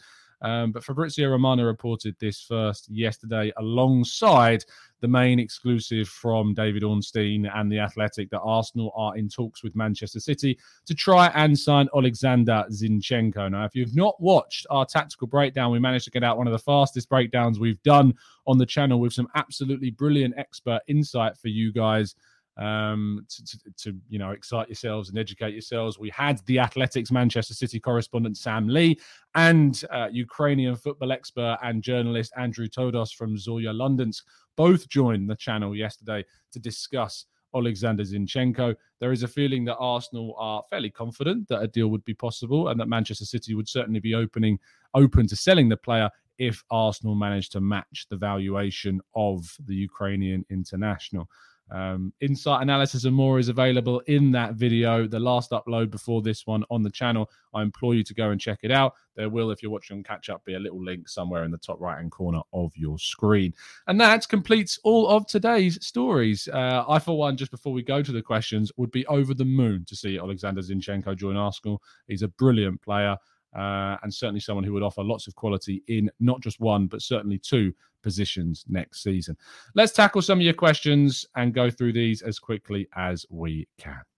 Um, 0.46 0.72
but 0.72 0.84
Fabrizio 0.84 1.32
Romano 1.32 1.64
reported 1.64 2.16
this 2.20 2.40
first 2.40 2.88
yesterday 2.88 3.52
alongside 3.58 4.64
the 5.02 5.08
main 5.08 5.40
exclusive 5.40 6.08
from 6.08 6.54
David 6.54 6.84
Ornstein 6.84 7.48
and 7.48 7.72
The 7.72 7.80
Athletic 7.80 8.30
that 8.30 8.42
Arsenal 8.42 8.94
are 8.96 9.18
in 9.18 9.28
talks 9.28 9.64
with 9.64 9.75
Manchester 9.75 10.20
City 10.20 10.60
to 10.86 10.94
try 10.94 11.32
and 11.34 11.58
sign 11.58 11.90
Alexander 11.96 12.64
Zinchenko. 12.70 13.50
Now, 13.50 13.66
if 13.66 13.74
you've 13.74 13.96
not 13.96 14.22
watched 14.22 14.68
our 14.70 14.86
tactical 14.86 15.25
breakdown, 15.25 15.72
we 15.72 15.80
managed 15.80 16.06
to 16.06 16.12
get 16.12 16.24
out 16.24 16.38
one 16.38 16.46
of 16.46 16.54
the 16.54 16.60
fastest 16.60 17.10
breakdowns 17.10 17.60
we've 17.60 17.82
done 17.82 18.14
on 18.46 18.60
the 18.60 18.68
channel 18.68 19.00
with 19.00 19.14
some 19.14 19.28
absolutely 19.34 19.90
brilliant 19.90 20.36
expert 20.38 20.82
insight 20.88 21.36
for 21.40 21.48
you 21.48 21.74
guys 21.74 22.14
um, 22.57 23.25
to, 23.29 23.45
to, 23.45 23.57
to, 23.77 23.95
you 24.07 24.17
know 24.17 24.31
excite 24.31 24.67
yourselves 24.67 25.09
and 25.09 25.17
educate 25.17 25.53
yourselves. 25.53 26.00
We 26.00 26.09
had 26.09 26.39
the 26.45 26.59
Athletics 26.59 27.12
Manchester 27.12 27.53
City 27.53 27.79
correspondent 27.79 28.38
Sam 28.38 28.67
Lee 28.67 29.00
and 29.35 29.81
uh, 29.91 30.07
Ukrainian 30.12 30.75
football 30.75 31.12
expert 31.12 31.57
and 31.63 31.83
journalist 31.83 32.33
Andrew 32.38 32.67
Todos 32.67 33.12
from 33.12 33.35
Zorya 33.35 33.74
Londonsk 33.74 34.24
both 34.55 34.88
joined 34.88 35.29
the 35.29 35.35
channel 35.35 35.75
yesterday 35.75 36.24
to 36.51 36.59
discuss 36.59 37.25
Alexander 37.55 38.03
Zinchenko. 38.03 38.75
There 39.00 39.12
is 39.12 39.24
a 39.24 39.27
feeling 39.27 39.65
that 39.65 39.77
Arsenal 39.77 40.35
are 40.38 40.63
fairly 40.69 40.89
confident 40.89 41.47
that 41.47 41.62
a 41.62 41.67
deal 41.67 41.88
would 41.88 42.05
be 42.05 42.13
possible 42.13 42.69
and 42.69 42.79
that 42.79 42.88
Manchester 42.88 43.25
City 43.25 43.53
would 43.53 43.69
certainly 43.69 44.00
be 44.00 44.13
opening 44.13 44.59
open 44.93 45.27
to 45.27 45.35
selling 45.35 45.69
the 45.69 45.77
player 45.77 46.09
if 46.38 46.63
Arsenal 46.69 47.15
managed 47.15 47.51
to 47.53 47.62
match 47.62 48.07
the 48.09 48.17
valuation 48.17 49.01
of 49.15 49.55
the 49.67 49.75
Ukrainian 49.75 50.45
international. 50.50 51.29
Um, 51.72 52.13
insight 52.22 52.62
analysis 52.62 53.05
and 53.05 53.15
more 53.15 53.39
is 53.39 53.50
available 53.50 54.00
in 54.01 54.31
that 54.34 54.55
video, 54.55 55.07
the 55.07 55.19
last 55.19 55.51
upload 55.51 55.89
before 55.89 56.22
this 56.22 56.45
one 56.45 56.63
on 56.69 56.84
the 56.84 56.91
channel. 56.91 57.29
I 57.53 57.63
implore 57.63 57.95
you 57.95 58.03
to 58.03 58.13
go 58.13 58.29
and 58.29 58.39
check 58.39 58.60
it 58.63 58.72
out. 58.72 58.93
There 59.15 59.29
will, 59.29 59.50
if 59.51 59.63
you're 59.63 59.72
watching 59.72 59.98
on 59.98 60.03
catch 60.03 60.29
up, 60.29 60.43
be 60.45 60.55
a 60.55 60.60
little 60.60 60.84
link 60.84 61.07
somewhere 61.07 61.43
in 61.43 61.51
the 61.51 61.57
top 61.57 61.79
right 61.79 61.98
hand 61.98 62.12
corner 62.12 62.41
of 62.53 62.72
your 62.75 63.00
screen. 63.00 63.53
And 63.88 64.00
that 64.01 64.27
completes 64.27 64.77
all 64.84 65.07
of 65.07 65.25
today's 65.25 65.84
stories. 65.86 66.48
Uh, 66.51 66.84
I, 66.88 67.00
for 67.00 67.17
one, 67.17 67.38
just 67.38 67.51
before 67.51 67.74
we 67.74 67.81
go 67.81 68.03
to 68.03 68.12
the 68.12 68.22
questions, 68.22 68.72
would 68.77 68.91
be 68.91 69.07
over 69.07 69.34
the 69.34 69.45
moon 69.45 69.86
to 69.86 69.95
see 69.95 70.17
Alexander 70.17 70.62
Zinchenko 70.62 71.15
join 71.15 71.38
Arsenal. 71.38 71.81
He's 72.07 72.24
a 72.24 72.27
brilliant 72.27 72.81
player. 72.81 73.17
Uh, 73.55 73.97
and 74.03 74.13
certainly 74.13 74.39
someone 74.39 74.63
who 74.63 74.74
would 74.74 74.83
offer 74.83 75.03
lots 75.03 75.27
of 75.27 75.35
quality 75.35 75.83
in 75.88 76.09
not 76.19 76.41
just 76.41 76.59
one, 76.59 76.88
but 76.88 77.01
certainly 77.01 77.38
two 77.38 77.74
positions 78.03 78.65
next 78.67 79.01
season. 79.01 79.38
Let's 79.74 79.93
tackle 79.93 80.21
some 80.21 80.39
of 80.39 80.43
your 80.43 80.53
questions 80.53 81.25
and 81.35 81.53
go 81.53 81.69
through 81.69 81.93
these 81.93 82.21
as 82.21 82.38
quickly 82.38 82.88
as 82.95 83.25
we 83.29 83.67
can. 83.77 84.14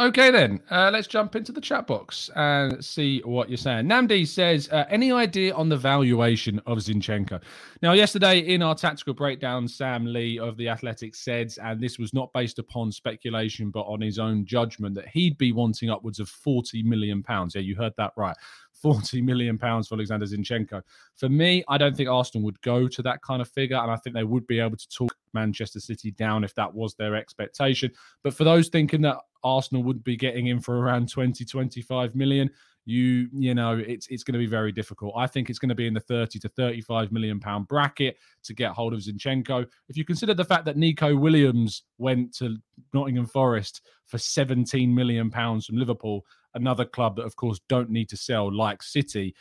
Okay, 0.00 0.32
then 0.32 0.60
uh, 0.72 0.90
let's 0.92 1.06
jump 1.06 1.36
into 1.36 1.52
the 1.52 1.60
chat 1.60 1.86
box 1.86 2.28
and 2.34 2.84
see 2.84 3.20
what 3.20 3.48
you're 3.48 3.56
saying. 3.56 3.86
Namdi 3.86 4.26
says, 4.26 4.68
uh, 4.72 4.84
"Any 4.88 5.12
idea 5.12 5.54
on 5.54 5.68
the 5.68 5.76
valuation 5.76 6.60
of 6.66 6.78
Zinchenko?" 6.78 7.40
Now, 7.80 7.92
yesterday 7.92 8.40
in 8.40 8.60
our 8.60 8.74
tactical 8.74 9.14
breakdown, 9.14 9.68
Sam 9.68 10.04
Lee 10.04 10.36
of 10.40 10.56
the 10.56 10.68
Athletic 10.68 11.14
said, 11.14 11.54
and 11.62 11.80
this 11.80 11.96
was 11.96 12.12
not 12.12 12.32
based 12.32 12.58
upon 12.58 12.90
speculation 12.90 13.70
but 13.70 13.82
on 13.82 14.00
his 14.00 14.18
own 14.18 14.44
judgment, 14.44 14.96
that 14.96 15.06
he'd 15.06 15.38
be 15.38 15.52
wanting 15.52 15.90
upwards 15.90 16.18
of 16.18 16.28
forty 16.28 16.82
million 16.82 17.22
pounds. 17.22 17.54
Yeah, 17.54 17.60
you 17.60 17.76
heard 17.76 17.92
that 17.96 18.14
right. 18.16 18.36
40 18.84 19.22
million 19.22 19.56
pounds 19.56 19.88
for 19.88 19.94
Alexander 19.94 20.26
Zinchenko. 20.26 20.82
For 21.16 21.30
me, 21.30 21.64
I 21.68 21.78
don't 21.78 21.96
think 21.96 22.10
Arsenal 22.10 22.44
would 22.44 22.60
go 22.60 22.86
to 22.86 23.00
that 23.00 23.22
kind 23.22 23.40
of 23.40 23.48
figure, 23.48 23.78
and 23.78 23.90
I 23.90 23.96
think 23.96 24.14
they 24.14 24.24
would 24.24 24.46
be 24.46 24.60
able 24.60 24.76
to 24.76 24.88
talk 24.90 25.16
Manchester 25.32 25.80
City 25.80 26.10
down 26.10 26.44
if 26.44 26.54
that 26.56 26.74
was 26.74 26.94
their 26.94 27.16
expectation. 27.16 27.90
But 28.22 28.34
for 28.34 28.44
those 28.44 28.68
thinking 28.68 29.00
that 29.00 29.16
Arsenal 29.42 29.82
would 29.84 30.04
be 30.04 30.16
getting 30.16 30.48
in 30.48 30.60
for 30.60 30.78
around 30.78 31.08
20, 31.08 31.46
25 31.46 32.14
million, 32.14 32.50
you 32.86 33.28
you 33.32 33.54
know 33.54 33.78
it's 33.78 34.06
it's 34.08 34.22
going 34.22 34.34
to 34.34 34.38
be 34.38 34.46
very 34.46 34.70
difficult. 34.70 35.14
I 35.16 35.26
think 35.26 35.48
it's 35.48 35.58
going 35.58 35.70
to 35.70 35.74
be 35.74 35.86
in 35.86 35.94
the 35.94 36.00
30 36.00 36.38
to 36.40 36.48
35 36.50 37.10
million 37.10 37.40
pound 37.40 37.66
bracket 37.66 38.18
to 38.42 38.52
get 38.52 38.72
hold 38.72 38.92
of 38.92 39.00
Zinchenko. 39.00 39.66
If 39.88 39.96
you 39.96 40.04
consider 40.04 40.34
the 40.34 40.44
fact 40.44 40.66
that 40.66 40.76
Neco 40.76 41.16
Williams 41.16 41.84
went 41.96 42.34
to 42.36 42.58
Nottingham 42.92 43.24
Forest 43.24 43.80
for 44.04 44.18
17 44.18 44.94
million 44.94 45.30
pounds 45.30 45.64
from 45.64 45.78
Liverpool 45.78 46.26
another 46.54 46.84
club 46.84 47.16
that, 47.16 47.24
of 47.24 47.36
course, 47.36 47.60
don't 47.68 47.90
need 47.90 48.08
to 48.10 48.16
sell, 48.16 48.54
like 48.54 48.82
City, 48.82 49.34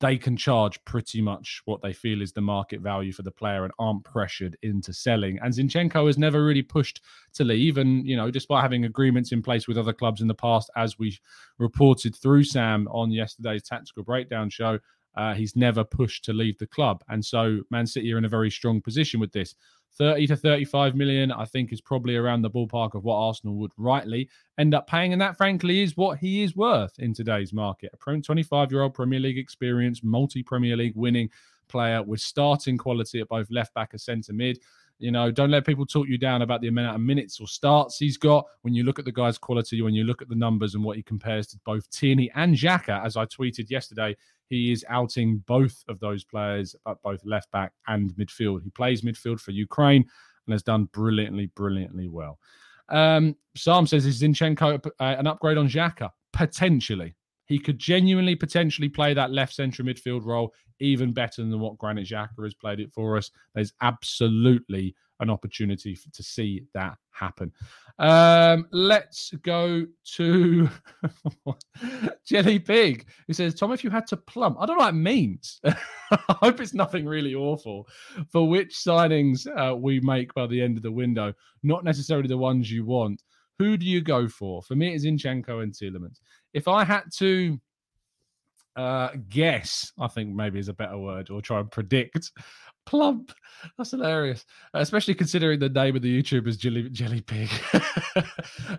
they 0.00 0.18
can 0.18 0.36
charge 0.36 0.82
pretty 0.84 1.22
much 1.22 1.62
what 1.64 1.80
they 1.80 1.92
feel 1.92 2.20
is 2.20 2.32
the 2.32 2.40
market 2.40 2.80
value 2.80 3.12
for 3.12 3.22
the 3.22 3.30
player 3.30 3.64
and 3.64 3.72
aren't 3.78 4.04
pressured 4.04 4.56
into 4.62 4.92
selling. 4.92 5.38
And 5.42 5.54
Zinchenko 5.54 6.06
has 6.06 6.18
never 6.18 6.44
really 6.44 6.62
pushed 6.62 7.00
to 7.34 7.44
leave. 7.44 7.78
And, 7.78 8.06
you 8.06 8.14
know, 8.14 8.30
despite 8.30 8.62
having 8.62 8.84
agreements 8.84 9.32
in 9.32 9.42
place 9.42 9.66
with 9.66 9.78
other 9.78 9.94
clubs 9.94 10.20
in 10.20 10.28
the 10.28 10.34
past, 10.34 10.70
as 10.76 10.98
we 10.98 11.18
reported 11.58 12.14
through 12.14 12.44
Sam 12.44 12.88
on 12.88 13.10
yesterday's 13.10 13.62
tactical 13.62 14.02
breakdown 14.02 14.50
show, 14.50 14.78
uh, 15.16 15.32
he's 15.32 15.56
never 15.56 15.82
pushed 15.82 16.26
to 16.26 16.34
leave 16.34 16.58
the 16.58 16.66
club. 16.66 17.02
And 17.08 17.24
so 17.24 17.60
Man 17.70 17.86
City 17.86 18.12
are 18.12 18.18
in 18.18 18.26
a 18.26 18.28
very 18.28 18.50
strong 18.50 18.82
position 18.82 19.18
with 19.18 19.32
this. 19.32 19.54
30 19.98 20.26
to 20.28 20.36
35 20.36 20.94
million, 20.94 21.32
I 21.32 21.44
think, 21.44 21.72
is 21.72 21.80
probably 21.80 22.16
around 22.16 22.42
the 22.42 22.50
ballpark 22.50 22.94
of 22.94 23.04
what 23.04 23.16
Arsenal 23.16 23.56
would 23.56 23.72
rightly 23.76 24.28
end 24.58 24.74
up 24.74 24.86
paying. 24.86 25.12
And 25.12 25.20
that, 25.20 25.36
frankly, 25.36 25.82
is 25.82 25.96
what 25.96 26.18
he 26.18 26.42
is 26.42 26.54
worth 26.54 26.98
in 26.98 27.14
today's 27.14 27.52
market. 27.52 27.92
A 27.94 28.20
25 28.20 28.72
year 28.72 28.82
old 28.82 28.94
Premier 28.94 29.20
League 29.20 29.38
experience, 29.38 30.02
multi 30.02 30.42
Premier 30.42 30.76
League 30.76 30.96
winning 30.96 31.30
player 31.68 32.02
with 32.02 32.20
starting 32.20 32.78
quality 32.78 33.20
at 33.20 33.28
both 33.28 33.50
left 33.50 33.74
back 33.74 33.92
and 33.92 34.00
centre 34.00 34.32
mid. 34.32 34.58
You 34.98 35.10
know, 35.10 35.30
don't 35.30 35.50
let 35.50 35.66
people 35.66 35.84
talk 35.84 36.08
you 36.08 36.16
down 36.16 36.40
about 36.40 36.62
the 36.62 36.68
amount 36.68 36.94
of 36.94 37.02
minutes 37.02 37.38
or 37.38 37.46
starts 37.46 37.98
he's 37.98 38.16
got. 38.16 38.46
When 38.62 38.74
you 38.74 38.82
look 38.82 38.98
at 38.98 39.04
the 39.04 39.12
guy's 39.12 39.36
quality, 39.36 39.82
when 39.82 39.92
you 39.92 40.04
look 40.04 40.22
at 40.22 40.28
the 40.28 40.34
numbers 40.34 40.74
and 40.74 40.82
what 40.82 40.96
he 40.96 41.02
compares 41.02 41.46
to 41.48 41.58
both 41.66 41.90
Tierney 41.90 42.30
and 42.34 42.54
Xhaka, 42.54 43.04
as 43.04 43.16
I 43.16 43.26
tweeted 43.26 43.68
yesterday, 43.68 44.16
he 44.48 44.72
is 44.72 44.84
outing 44.88 45.38
both 45.46 45.82
of 45.88 46.00
those 46.00 46.24
players 46.24 46.76
at 46.86 47.00
both 47.02 47.24
left 47.24 47.50
back 47.50 47.72
and 47.88 48.14
midfield. 48.14 48.62
He 48.62 48.70
plays 48.70 49.02
midfield 49.02 49.40
for 49.40 49.50
Ukraine 49.50 50.04
and 50.46 50.52
has 50.52 50.62
done 50.62 50.84
brilliantly, 50.92 51.46
brilliantly 51.46 52.08
well. 52.08 52.38
Um, 52.88 53.36
Sam 53.56 53.86
says, 53.86 54.06
is 54.06 54.22
Zinchenko 54.22 54.86
uh, 54.86 54.90
an 55.00 55.26
upgrade 55.26 55.58
on 55.58 55.68
Xhaka? 55.68 56.10
Potentially. 56.32 57.14
He 57.46 57.58
could 57.58 57.78
genuinely 57.78 58.34
potentially 58.34 58.88
play 58.88 59.14
that 59.14 59.30
left 59.30 59.54
central 59.54 59.86
midfield 59.86 60.24
role 60.24 60.52
even 60.80 61.12
better 61.12 61.42
than 61.42 61.58
what 61.60 61.78
Granit 61.78 62.06
Xhaka 62.06 62.42
has 62.42 62.54
played 62.54 62.80
it 62.80 62.92
for 62.92 63.16
us. 63.16 63.30
There's 63.54 63.72
absolutely 63.80 64.94
an 65.20 65.30
opportunity 65.30 65.98
to 66.12 66.22
see 66.22 66.64
that 66.74 66.96
happen. 67.10 67.52
Um, 67.98 68.66
let's 68.72 69.32
go 69.42 69.86
to 70.16 70.68
Jelly 72.26 72.58
Pig, 72.58 73.06
who 73.26 73.32
says, 73.32 73.54
Tom, 73.54 73.72
if 73.72 73.82
you 73.82 73.90
had 73.90 74.06
to 74.08 74.16
plump, 74.16 74.58
I 74.60 74.66
don't 74.66 74.78
know 74.78 74.84
what 74.84 74.94
it 74.94 74.98
means. 74.98 75.60
I 75.64 75.76
hope 76.28 76.60
it's 76.60 76.74
nothing 76.74 77.06
really 77.06 77.34
awful 77.34 77.88
for 78.30 78.48
which 78.48 78.74
signings 78.74 79.46
uh, 79.46 79.74
we 79.74 80.00
make 80.00 80.34
by 80.34 80.46
the 80.46 80.60
end 80.60 80.76
of 80.76 80.82
the 80.82 80.92
window, 80.92 81.32
not 81.62 81.84
necessarily 81.84 82.28
the 82.28 82.36
ones 82.36 82.70
you 82.70 82.84
want. 82.84 83.22
Who 83.58 83.78
do 83.78 83.86
you 83.86 84.02
go 84.02 84.28
for? 84.28 84.62
For 84.62 84.76
me, 84.76 84.94
it's 84.94 85.06
Zinchenko 85.06 85.62
and 85.62 85.72
Tielemans. 85.72 86.20
If 86.52 86.68
I 86.68 86.84
had 86.84 87.04
to 87.16 87.58
uh, 88.76 89.08
guess, 89.30 89.90
I 89.98 90.06
think 90.06 90.34
maybe 90.34 90.58
is 90.58 90.68
a 90.68 90.74
better 90.74 90.98
word, 90.98 91.30
or 91.30 91.40
try 91.40 91.60
and 91.60 91.70
predict. 91.70 92.30
Plump. 92.86 93.32
That's 93.76 93.90
hilarious, 93.90 94.44
uh, 94.74 94.78
especially 94.78 95.14
considering 95.14 95.58
the 95.58 95.68
name 95.68 95.96
of 95.96 96.02
the 96.02 96.22
YouTuber 96.22 96.46
is 96.46 96.56
Jelly, 96.56 96.88
Jelly 96.90 97.20
Pig. 97.20 97.50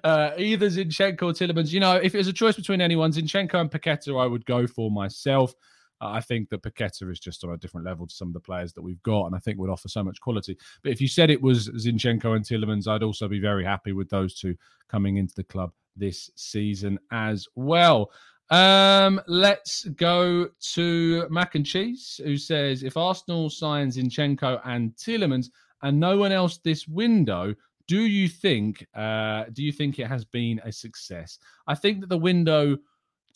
uh, 0.03 0.31
either 0.37 0.67
Zinchenko 0.67 1.23
or 1.23 1.33
Tielemans. 1.33 1.71
You 1.71 1.79
know, 1.79 1.95
if 1.95 2.15
it 2.15 2.17
was 2.17 2.27
a 2.27 2.33
choice 2.33 2.55
between 2.55 2.81
anyone, 2.81 3.11
Zinchenko 3.11 3.55
and 3.55 3.69
Paqueta, 3.69 4.19
I 4.19 4.25
would 4.25 4.45
go 4.45 4.65
for 4.65 4.89
myself. 4.89 5.53
Uh, 5.99 6.09
I 6.09 6.21
think 6.21 6.49
that 6.49 6.61
Paqueta 6.61 7.11
is 7.11 7.19
just 7.19 7.43
on 7.43 7.51
a 7.51 7.57
different 7.57 7.85
level 7.85 8.05
to 8.07 8.13
some 8.13 8.27
of 8.27 8.33
the 8.33 8.39
players 8.39 8.73
that 8.73 8.81
we've 8.81 9.01
got, 9.03 9.25
and 9.25 9.35
I 9.35 9.39
think 9.39 9.57
would 9.57 9.69
offer 9.69 9.89
so 9.89 10.03
much 10.03 10.21
quality. 10.21 10.57
But 10.83 10.91
if 10.91 11.01
you 11.01 11.07
said 11.07 11.29
it 11.29 11.41
was 11.41 11.69
Zinchenko 11.69 12.35
and 12.35 12.45
Tielemans, 12.45 12.87
I'd 12.87 13.03
also 13.03 13.27
be 13.27 13.39
very 13.39 13.65
happy 13.65 13.91
with 13.91 14.09
those 14.09 14.35
two 14.35 14.55
coming 14.87 15.17
into 15.17 15.35
the 15.35 15.43
club 15.43 15.71
this 15.95 16.29
season 16.35 16.99
as 17.11 17.47
well. 17.55 18.11
Um, 18.49 19.19
let's 19.27 19.83
go 19.85 20.49
to 20.73 21.27
Mac 21.29 21.55
and 21.55 21.65
Cheese, 21.65 22.19
who 22.23 22.37
says 22.37 22.83
if 22.83 22.95
Arsenal 22.95 23.49
signs 23.49 23.97
Inchenko 23.97 24.61
and 24.63 24.95
Tielemans 24.95 25.47
and 25.81 25.99
no 25.99 26.17
one 26.17 26.31
else 26.31 26.57
this 26.57 26.87
window, 26.87 27.53
do 27.87 28.01
you 28.01 28.27
think 28.27 28.85
uh, 28.95 29.45
do 29.53 29.63
you 29.63 29.71
think 29.71 29.99
it 29.99 30.07
has 30.07 30.25
been 30.25 30.61
a 30.63 30.71
success? 30.71 31.39
I 31.67 31.75
think 31.75 32.01
that 32.01 32.09
the 32.09 32.17
window 32.17 32.77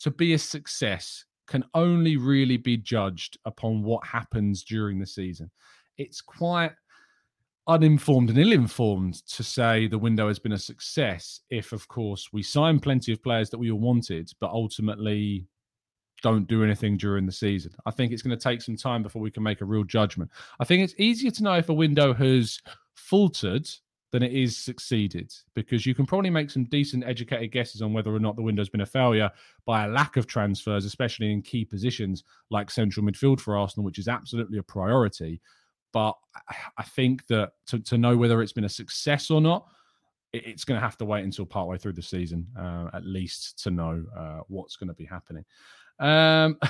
to 0.00 0.10
be 0.10 0.34
a 0.34 0.38
success 0.38 1.24
can 1.46 1.64
only 1.74 2.16
really 2.16 2.56
be 2.56 2.76
judged 2.76 3.38
upon 3.44 3.82
what 3.82 4.06
happens 4.06 4.64
during 4.64 4.98
the 4.98 5.06
season. 5.06 5.50
It's 5.98 6.20
quite 6.20 6.72
uninformed 7.68 8.28
and 8.28 8.38
ill-informed 8.38 9.14
to 9.26 9.42
say 9.42 9.86
the 9.86 9.98
window 9.98 10.26
has 10.26 10.38
been 10.38 10.52
a 10.52 10.58
success 10.58 11.40
if 11.48 11.72
of 11.72 11.86
course 11.86 12.32
we 12.32 12.42
sign 12.42 12.80
plenty 12.80 13.12
of 13.12 13.22
players 13.22 13.50
that 13.50 13.58
we 13.58 13.70
all 13.70 13.78
wanted 13.78 14.28
but 14.40 14.50
ultimately 14.50 15.46
don't 16.22 16.48
do 16.48 16.64
anything 16.64 16.96
during 16.96 17.26
the 17.26 17.32
season. 17.32 17.72
I 17.84 17.90
think 17.90 18.12
it's 18.12 18.22
going 18.22 18.36
to 18.36 18.42
take 18.42 18.62
some 18.62 18.76
time 18.76 19.02
before 19.02 19.20
we 19.20 19.30
can 19.30 19.42
make 19.42 19.60
a 19.60 19.64
real 19.64 19.84
judgment. 19.84 20.30
I 20.60 20.64
think 20.64 20.82
it's 20.82 20.94
easier 20.96 21.32
to 21.32 21.42
know 21.42 21.54
if 21.54 21.68
a 21.68 21.74
window 21.74 22.14
has 22.14 22.58
faltered 22.94 23.68
than 24.12 24.22
it 24.22 24.32
is 24.32 24.56
succeeded 24.56 25.32
because 25.54 25.84
you 25.86 25.94
can 25.94 26.06
probably 26.06 26.30
make 26.30 26.50
some 26.50 26.64
decent 26.64 27.02
educated 27.04 27.50
guesses 27.50 27.82
on 27.82 27.92
whether 27.92 28.14
or 28.14 28.20
not 28.20 28.36
the 28.36 28.42
window's 28.42 28.68
been 28.68 28.82
a 28.82 28.86
failure 28.86 29.30
by 29.66 29.84
a 29.84 29.88
lack 29.88 30.16
of 30.16 30.26
transfers, 30.26 30.84
especially 30.84 31.32
in 31.32 31.42
key 31.42 31.64
positions 31.64 32.22
like 32.50 32.70
central 32.70 33.04
midfield 33.04 33.40
for 33.40 33.56
Arsenal, 33.56 33.84
which 33.84 33.98
is 33.98 34.08
absolutely 34.08 34.58
a 34.58 34.62
priority. 34.62 35.40
But 35.92 36.16
I 36.78 36.82
think 36.82 37.26
that 37.26 37.52
to, 37.66 37.78
to 37.80 37.98
know 37.98 38.16
whether 38.16 38.42
it's 38.42 38.52
been 38.52 38.64
a 38.64 38.68
success 38.68 39.30
or 39.30 39.40
not, 39.40 39.66
it's 40.32 40.64
going 40.64 40.80
to 40.80 40.84
have 40.84 40.96
to 40.96 41.04
wait 41.04 41.24
until 41.24 41.44
partway 41.44 41.76
through 41.76 41.92
the 41.92 42.02
season, 42.02 42.46
uh, 42.58 42.88
at 42.94 43.04
least, 43.04 43.62
to 43.64 43.70
know 43.70 44.02
uh, 44.16 44.40
what's 44.48 44.76
going 44.76 44.88
to 44.88 44.94
be 44.94 45.04
happening. 45.04 45.44
Um, 46.02 46.58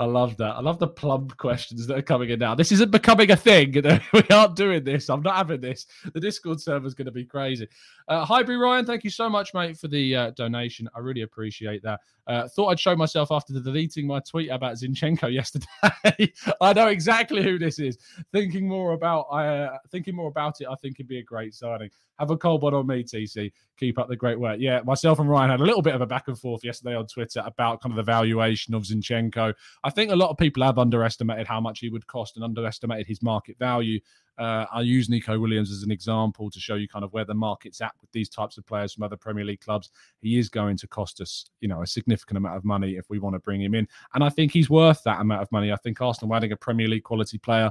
I 0.00 0.04
love 0.04 0.36
that. 0.38 0.56
I 0.56 0.60
love 0.60 0.80
the 0.80 0.88
plumb 0.88 1.28
questions 1.30 1.86
that 1.86 1.96
are 1.96 2.02
coming 2.02 2.28
in 2.30 2.40
now. 2.40 2.56
This 2.56 2.72
isn't 2.72 2.90
becoming 2.90 3.30
a 3.30 3.36
thing. 3.36 3.72
we 4.12 4.22
aren't 4.30 4.56
doing 4.56 4.82
this. 4.82 5.08
I'm 5.08 5.22
not 5.22 5.36
having 5.36 5.60
this. 5.60 5.86
The 6.12 6.18
Discord 6.18 6.60
server 6.60 6.86
is 6.88 6.94
going 6.94 7.06
to 7.06 7.12
be 7.12 7.24
crazy. 7.24 7.68
Uh, 8.08 8.24
Highbury 8.24 8.56
Ryan, 8.56 8.84
thank 8.84 9.04
you 9.04 9.10
so 9.10 9.30
much, 9.30 9.54
mate, 9.54 9.78
for 9.78 9.86
the 9.86 10.16
uh, 10.16 10.30
donation. 10.30 10.88
I 10.96 10.98
really 10.98 11.22
appreciate 11.22 11.84
that. 11.84 12.00
Uh, 12.26 12.48
thought 12.48 12.68
I'd 12.68 12.80
show 12.80 12.96
myself 12.96 13.30
after 13.30 13.52
deleting 13.52 14.08
my 14.08 14.18
tweet 14.20 14.50
about 14.50 14.74
Zinchenko 14.74 15.32
yesterday. 15.32 16.32
I 16.60 16.72
know 16.72 16.88
exactly 16.88 17.44
who 17.44 17.60
this 17.60 17.78
is. 17.78 17.96
Thinking 18.32 18.68
more 18.68 18.92
about, 18.92 19.22
uh, 19.22 19.78
thinking 19.90 20.16
more 20.16 20.28
about 20.28 20.60
it, 20.60 20.66
I 20.68 20.74
think 20.76 20.96
it'd 20.96 21.08
be 21.08 21.18
a 21.18 21.24
great 21.24 21.54
signing. 21.54 21.90
Have 22.18 22.30
a 22.30 22.36
cold 22.36 22.62
one 22.62 22.74
on 22.74 22.86
me, 22.86 23.02
TC. 23.02 23.52
Keep 23.78 23.98
up 23.98 24.08
the 24.08 24.16
great 24.16 24.38
work. 24.38 24.58
Yeah, 24.60 24.80
myself 24.84 25.18
and 25.18 25.28
Ryan 25.28 25.50
had 25.50 25.60
a 25.60 25.64
little 25.64 25.82
bit 25.82 25.94
of 25.94 26.00
a 26.00 26.06
back 26.06 26.28
and 26.28 26.38
forth 26.38 26.62
yesterday 26.64 26.94
on 26.94 27.06
Twitter 27.06 27.42
about 27.44 27.80
kind 27.80 27.92
of 27.92 27.96
the 27.96 28.02
valuation 28.32 28.74
of 28.74 28.82
Zinchenko. 28.82 29.54
I 29.84 29.90
think 29.90 30.10
a 30.10 30.16
lot 30.16 30.30
of 30.30 30.36
people 30.36 30.62
have 30.62 30.78
underestimated 30.78 31.46
how 31.46 31.60
much 31.60 31.80
he 31.80 31.88
would 31.88 32.06
cost 32.06 32.36
and 32.36 32.44
underestimated 32.44 33.06
his 33.06 33.22
market 33.22 33.58
value. 33.58 34.00
Uh, 34.38 34.64
I 34.72 34.80
use 34.80 35.08
Neco 35.08 35.38
Williams 35.38 35.70
as 35.70 35.82
an 35.82 35.90
example 35.90 36.50
to 36.50 36.58
show 36.58 36.74
you 36.74 36.88
kind 36.88 37.04
of 37.04 37.12
where 37.12 37.26
the 37.26 37.34
market's 37.34 37.80
at 37.82 37.92
with 38.00 38.10
these 38.12 38.30
types 38.30 38.56
of 38.56 38.66
players 38.66 38.94
from 38.94 39.02
other 39.02 39.16
Premier 39.16 39.44
League 39.44 39.60
clubs. 39.60 39.90
He 40.22 40.38
is 40.38 40.48
going 40.48 40.78
to 40.78 40.88
cost 40.88 41.20
us, 41.20 41.44
you 41.60 41.68
know, 41.68 41.82
a 41.82 41.86
significant 41.86 42.38
amount 42.38 42.56
of 42.56 42.64
money 42.64 42.96
if 42.96 43.10
we 43.10 43.18
want 43.18 43.34
to 43.34 43.40
bring 43.40 43.60
him 43.60 43.74
in, 43.74 43.86
and 44.14 44.24
I 44.24 44.30
think 44.30 44.52
he's 44.52 44.70
worth 44.70 45.02
that 45.04 45.20
amount 45.20 45.42
of 45.42 45.52
money. 45.52 45.70
I 45.70 45.76
think 45.76 46.00
Arsenal 46.00 46.34
adding 46.34 46.52
a 46.52 46.56
Premier 46.56 46.88
League 46.88 47.04
quality 47.04 47.38
player 47.38 47.70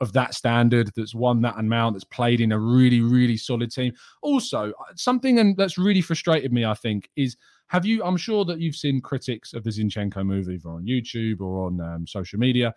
of 0.00 0.12
that 0.12 0.34
standard 0.34 0.90
that's 0.96 1.14
won 1.14 1.40
that 1.40 1.58
amount 1.58 1.94
that's 1.94 2.04
played 2.04 2.40
in 2.40 2.50
a 2.50 2.58
really 2.58 3.00
really 3.00 3.36
solid 3.36 3.70
team 3.70 3.92
also 4.20 4.70
uh, 4.70 4.92
something 4.96 5.54
that's 5.54 5.78
really 5.78 6.00
frustrated 6.00 6.52
me 6.52 6.64
i 6.64 6.74
think 6.74 7.08
is 7.14 7.36
have 7.72 7.84
you 7.84 8.02
i'm 8.04 8.16
sure 8.16 8.44
that 8.44 8.60
you've 8.60 8.76
seen 8.76 9.00
critics 9.00 9.52
of 9.54 9.64
the 9.64 9.70
zinchenko 9.70 10.24
movie 10.24 10.54
either 10.54 10.70
on 10.70 10.84
youtube 10.84 11.40
or 11.40 11.66
on 11.66 11.80
um, 11.80 12.06
social 12.06 12.38
media 12.38 12.74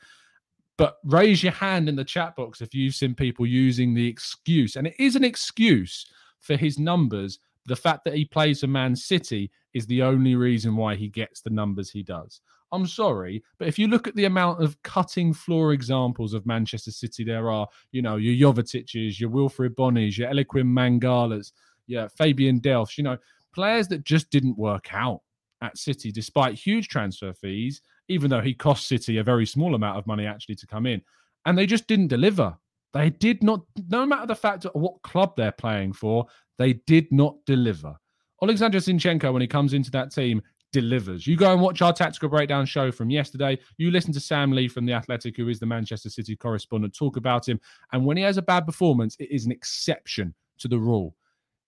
but 0.77 0.97
raise 1.05 1.41
your 1.41 1.53
hand 1.53 1.87
in 1.87 1.95
the 1.95 2.03
chat 2.03 2.35
box 2.35 2.61
if 2.61 2.73
you've 2.73 2.95
seen 2.95 3.15
people 3.15 3.45
using 3.45 3.93
the 3.93 4.07
excuse. 4.07 4.75
And 4.75 4.87
it 4.87 4.95
is 4.99 5.15
an 5.15 5.23
excuse 5.23 6.05
for 6.39 6.55
his 6.55 6.77
numbers. 6.77 7.39
The 7.65 7.75
fact 7.75 8.03
that 8.05 8.15
he 8.15 8.25
plays 8.25 8.59
for 8.59 8.67
man 8.67 8.95
city 8.95 9.51
is 9.73 9.87
the 9.87 10.03
only 10.03 10.35
reason 10.35 10.75
why 10.75 10.95
he 10.95 11.07
gets 11.07 11.41
the 11.41 11.49
numbers 11.49 11.89
he 11.89 12.03
does. 12.03 12.41
I'm 12.71 12.87
sorry, 12.87 13.43
but 13.57 13.67
if 13.67 13.79
you 13.79 13.87
look 13.87 14.07
at 14.07 14.15
the 14.15 14.25
amount 14.25 14.61
of 14.61 14.81
cutting 14.83 15.33
floor 15.33 15.71
examples 15.71 16.33
of 16.33 16.45
Manchester 16.45 16.91
City 16.91 17.23
there 17.23 17.49
are, 17.49 17.67
you 17.91 18.01
know, 18.01 18.17
your 18.17 18.51
Jovetiches, 18.51 19.19
your 19.19 19.29
Wilfried 19.29 19.75
Bonnies, 19.75 20.17
your 20.17 20.29
Eliaquim 20.29 20.73
Mangalas, 20.73 21.53
yeah, 21.87 22.07
Fabian 22.17 22.59
Delphs, 22.59 22.97
you 22.97 23.03
know, 23.03 23.17
players 23.55 23.87
that 23.87 24.03
just 24.03 24.29
didn't 24.29 24.57
work 24.57 24.93
out 24.93 25.21
at 25.61 25.77
City 25.77 26.11
despite 26.11 26.53
huge 26.53 26.87
transfer 26.87 27.33
fees, 27.33 27.81
even 28.07 28.29
though 28.29 28.41
he 28.41 28.53
cost 28.53 28.87
City 28.87 29.17
a 29.17 29.23
very 29.23 29.45
small 29.45 29.73
amount 29.73 29.97
of 29.97 30.05
money 30.05 30.25
actually 30.27 30.55
to 30.55 30.67
come 30.67 30.85
in. 30.85 31.01
And 31.45 31.57
they 31.57 31.65
just 31.65 31.87
didn't 31.87 32.07
deliver. 32.07 32.55
They 32.93 33.09
did 33.09 33.43
not, 33.43 33.61
no 33.89 34.05
matter 34.05 34.27
the 34.27 34.35
fact 34.35 34.65
of 34.65 34.73
what 34.73 35.01
club 35.01 35.33
they're 35.35 35.51
playing 35.51 35.93
for, 35.93 36.27
they 36.57 36.73
did 36.73 37.11
not 37.11 37.35
deliver. 37.45 37.95
Alexander 38.41 38.79
Zinchenko, 38.79 39.33
when 39.33 39.41
he 39.41 39.47
comes 39.47 39.73
into 39.73 39.91
that 39.91 40.11
team, 40.11 40.41
delivers. 40.75 41.25
You 41.25 41.37
go 41.37 41.53
and 41.53 41.61
watch 41.61 41.81
our 41.81 41.93
tactical 41.93 42.27
breakdown 42.27 42.65
show 42.65 42.91
from 42.91 43.09
yesterday. 43.09 43.57
You 43.77 43.91
listen 43.91 44.11
to 44.11 44.19
Sam 44.19 44.51
Lee 44.51 44.67
from 44.67 44.85
The 44.85 44.91
Athletic, 44.91 45.37
who 45.37 45.47
is 45.47 45.57
the 45.57 45.65
Manchester 45.65 46.09
City 46.09 46.35
correspondent, 46.35 46.93
talk 46.93 47.15
about 47.15 47.47
him. 47.47 47.61
And 47.93 48.05
when 48.05 48.17
he 48.17 48.23
has 48.23 48.35
a 48.35 48.41
bad 48.41 48.65
performance, 48.65 49.15
it 49.17 49.31
is 49.31 49.45
an 49.45 49.53
exception 49.53 50.35
to 50.59 50.67
the 50.67 50.77
rule. 50.77 51.15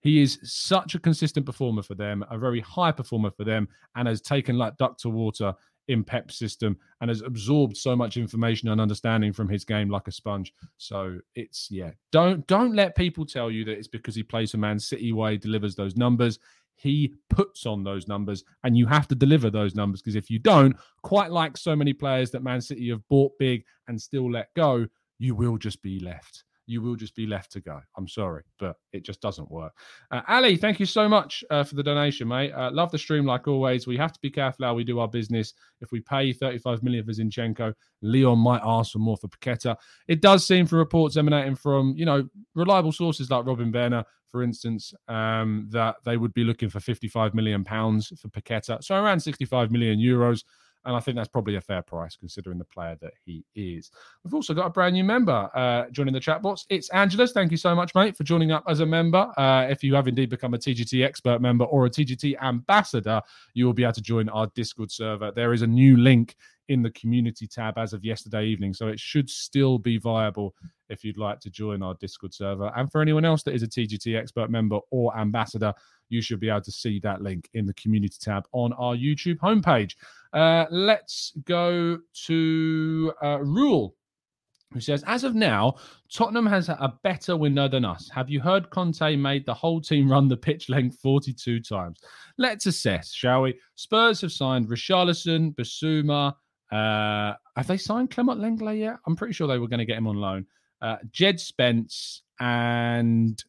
He 0.07 0.21
is 0.21 0.39
such 0.41 0.95
a 0.95 0.99
consistent 0.99 1.45
performer 1.45 1.83
for 1.83 1.93
them, 1.93 2.23
a 2.31 2.37
very 2.37 2.61
high 2.61 2.93
performer 2.93 3.29
for 3.29 3.43
them, 3.43 3.67
and 3.97 4.07
has 4.07 4.21
taken 4.21 4.57
like 4.57 4.77
duck 4.77 4.97
to 4.99 5.09
water 5.09 5.53
in 5.89 6.01
Pep 6.01 6.31
system 6.31 6.77
and 7.01 7.09
has 7.09 7.21
absorbed 7.21 7.75
so 7.75 7.93
much 7.93 8.15
information 8.15 8.69
and 8.69 8.79
understanding 8.79 9.33
from 9.33 9.49
his 9.49 9.65
game 9.65 9.89
like 9.89 10.07
a 10.07 10.11
sponge. 10.13 10.53
So 10.77 11.19
it's 11.35 11.67
yeah, 11.69 11.91
don't 12.13 12.47
don't 12.47 12.73
let 12.73 12.95
people 12.95 13.25
tell 13.25 13.51
you 13.51 13.65
that 13.65 13.77
it's 13.77 13.89
because 13.89 14.15
he 14.15 14.23
plays 14.23 14.53
a 14.53 14.57
Man 14.57 14.79
City 14.79 15.11
way 15.11 15.35
delivers 15.35 15.75
those 15.75 15.97
numbers 15.97 16.39
he 16.77 17.15
puts 17.29 17.65
on 17.65 17.83
those 17.83 18.07
numbers 18.07 18.43
and 18.63 18.77
you 18.77 18.85
have 18.85 19.07
to 19.07 19.15
deliver 19.15 19.49
those 19.49 19.75
numbers 19.75 20.01
because 20.01 20.15
if 20.15 20.29
you 20.29 20.37
don't 20.37 20.77
quite 21.01 21.31
like 21.31 21.57
so 21.57 21.75
many 21.75 21.91
players 21.91 22.29
that 22.29 22.43
man 22.43 22.61
city 22.61 22.89
have 22.89 23.01
bought 23.09 23.31
big 23.39 23.65
and 23.87 23.99
still 23.99 24.31
let 24.31 24.53
go 24.53 24.85
you 25.17 25.33
will 25.33 25.57
just 25.57 25.81
be 25.81 25.99
left 25.99 26.43
you 26.67 26.82
will 26.82 26.95
just 26.95 27.15
be 27.15 27.25
left 27.25 27.51
to 27.53 27.62
go. 27.62 27.80
I'm 27.95 28.08
sorry, 28.08 28.43
but 28.60 28.75
it 28.91 29.03
just 29.03 29.21
doesn't 29.21 29.49
work. 29.49 29.73
Uh, 30.12 30.21
Ali, 30.27 30.58
thank 30.58 30.80
you 30.80 30.86
so 30.86 31.08
much 31.08 31.43
uh, 31.49 31.63
for 31.63 31.75
the 31.75 31.82
donation, 31.82 32.27
mate. 32.27 32.51
Uh, 32.51 32.69
love 32.71 32.91
the 32.91 32.97
stream 32.97 33.25
like 33.25 33.47
always. 33.47 33.88
We 33.88 33.97
have 33.97 34.12
to 34.12 34.19
be 34.21 34.30
careful 34.30 34.65
how 34.65 34.75
we 34.75 34.84
do 34.84 34.99
our 34.99 35.08
business. 35.08 35.53
If 35.80 35.91
we 35.91 36.01
pay 36.01 36.34
35 36.34 36.84
million 36.84 37.06
for 37.06 37.12
Zinchenko, 37.12 37.73
Lyon 38.01 38.38
might 38.38 38.62
ask 38.63 38.91
for 38.91 38.99
more 38.99 39.17
for 39.17 39.30
Paqueta. 39.30 39.77
It 40.08 40.21
does 40.21 40.45
seem 40.45 40.67
from 40.67 40.80
reports 40.80 41.15
emanating 41.15 41.56
from, 41.56 41.93
you 41.95 42.06
know, 42.06 42.27
reliable 42.53 42.91
sources 42.91 43.32
like 43.32 43.45
Robin 43.45 43.71
Werner, 43.71 44.03
for 44.30 44.43
instance, 44.43 44.93
um, 45.08 45.67
that 45.71 45.95
they 46.03 46.17
would 46.17 46.34
be 46.34 46.43
looking 46.43 46.69
for 46.69 46.82
55 46.82 47.34
million 47.34 47.63
pounds 47.63 48.12
for 48.19 48.27
Paqueta. 48.27 48.84
So 48.84 49.01
around 49.01 49.21
65 49.21 49.71
million 49.71 49.99
euros. 49.99 50.43
And 50.85 50.95
I 50.95 50.99
think 50.99 51.17
that's 51.17 51.27
probably 51.27 51.55
a 51.55 51.61
fair 51.61 51.81
price 51.81 52.15
considering 52.15 52.57
the 52.57 52.65
player 52.65 52.97
that 53.01 53.13
he 53.25 53.43
is. 53.55 53.91
We've 54.23 54.33
also 54.33 54.53
got 54.53 54.67
a 54.67 54.69
brand 54.69 54.93
new 54.93 55.03
member 55.03 55.49
uh, 55.53 55.89
joining 55.91 56.13
the 56.13 56.19
chat 56.19 56.41
box. 56.41 56.65
It's 56.69 56.89
Angelus. 56.91 57.31
Thank 57.31 57.51
you 57.51 57.57
so 57.57 57.75
much, 57.75 57.93
mate, 57.93 58.15
for 58.15 58.23
joining 58.23 58.51
up 58.51 58.63
as 58.67 58.79
a 58.79 58.85
member. 58.85 59.31
Uh, 59.37 59.67
if 59.69 59.83
you 59.83 59.95
have 59.95 60.07
indeed 60.07 60.29
become 60.29 60.53
a 60.53 60.57
TGT 60.57 61.05
expert 61.05 61.41
member 61.41 61.65
or 61.65 61.85
a 61.85 61.89
TGT 61.89 62.41
ambassador, 62.41 63.21
you 63.53 63.65
will 63.65 63.73
be 63.73 63.83
able 63.83 63.93
to 63.93 64.01
join 64.01 64.29
our 64.29 64.47
Discord 64.55 64.91
server. 64.91 65.31
There 65.31 65.53
is 65.53 65.61
a 65.61 65.67
new 65.67 65.97
link 65.97 66.35
in 66.69 66.81
the 66.81 66.91
community 66.91 67.47
tab 67.47 67.77
as 67.77 67.93
of 67.93 68.03
yesterday 68.03 68.45
evening. 68.45 68.73
So 68.73 68.87
it 68.87 68.99
should 68.99 69.29
still 69.29 69.77
be 69.77 69.97
viable 69.97 70.53
if 70.89 71.03
you'd 71.03 71.17
like 71.17 71.39
to 71.41 71.49
join 71.49 71.81
our 71.81 71.95
Discord 71.95 72.33
server. 72.33 72.71
And 72.75 72.91
for 72.91 73.01
anyone 73.01 73.25
else 73.25 73.43
that 73.43 73.53
is 73.53 73.63
a 73.63 73.67
TGT 73.67 74.17
expert 74.17 74.49
member 74.49 74.79
or 74.91 75.17
ambassador, 75.17 75.73
you 76.09 76.21
should 76.21 76.39
be 76.39 76.49
able 76.49 76.61
to 76.61 76.71
see 76.71 76.99
that 77.01 77.21
link 77.21 77.49
in 77.53 77.65
the 77.65 77.73
community 77.73 78.15
tab 78.19 78.47
on 78.51 78.73
our 78.73 78.95
YouTube 78.95 79.37
homepage. 79.37 79.95
Uh, 80.33 80.65
let's 80.69 81.33
go 81.45 81.99
to 82.25 83.13
uh, 83.23 83.39
Rule, 83.39 83.95
who 84.73 84.79
says, 84.79 85.03
As 85.07 85.23
of 85.23 85.35
now, 85.35 85.75
Tottenham 86.13 86.45
has 86.45 86.69
a 86.69 86.93
better 87.03 87.37
window 87.37 87.67
than 87.67 87.85
us. 87.85 88.09
Have 88.13 88.29
you 88.29 88.39
heard 88.39 88.69
Conte 88.69 89.15
made 89.15 89.45
the 89.45 89.53
whole 89.53 89.81
team 89.81 90.11
run 90.11 90.27
the 90.27 90.37
pitch 90.37 90.69
length 90.69 90.99
42 91.01 91.61
times? 91.61 91.99
Let's 92.37 92.65
assess, 92.65 93.13
shall 93.13 93.43
we? 93.43 93.59
Spurs 93.75 94.21
have 94.21 94.31
signed 94.31 94.67
Richarlison, 94.67 95.55
Bissouma. 95.55 96.33
Uh, 96.71 97.33
have 97.55 97.67
they 97.67 97.77
signed 97.77 98.11
Clement 98.11 98.39
Lenglet 98.39 98.79
yet? 98.79 98.97
I'm 99.05 99.15
pretty 99.15 99.33
sure 99.33 99.47
they 99.47 99.57
were 99.57 99.69
going 99.69 99.79
to 99.79 99.85
get 99.85 99.97
him 99.97 100.07
on 100.07 100.17
loan. 100.17 100.45
Uh, 100.81 100.97
Jed 101.11 101.39
Spence 101.39 102.21
and 102.39 103.43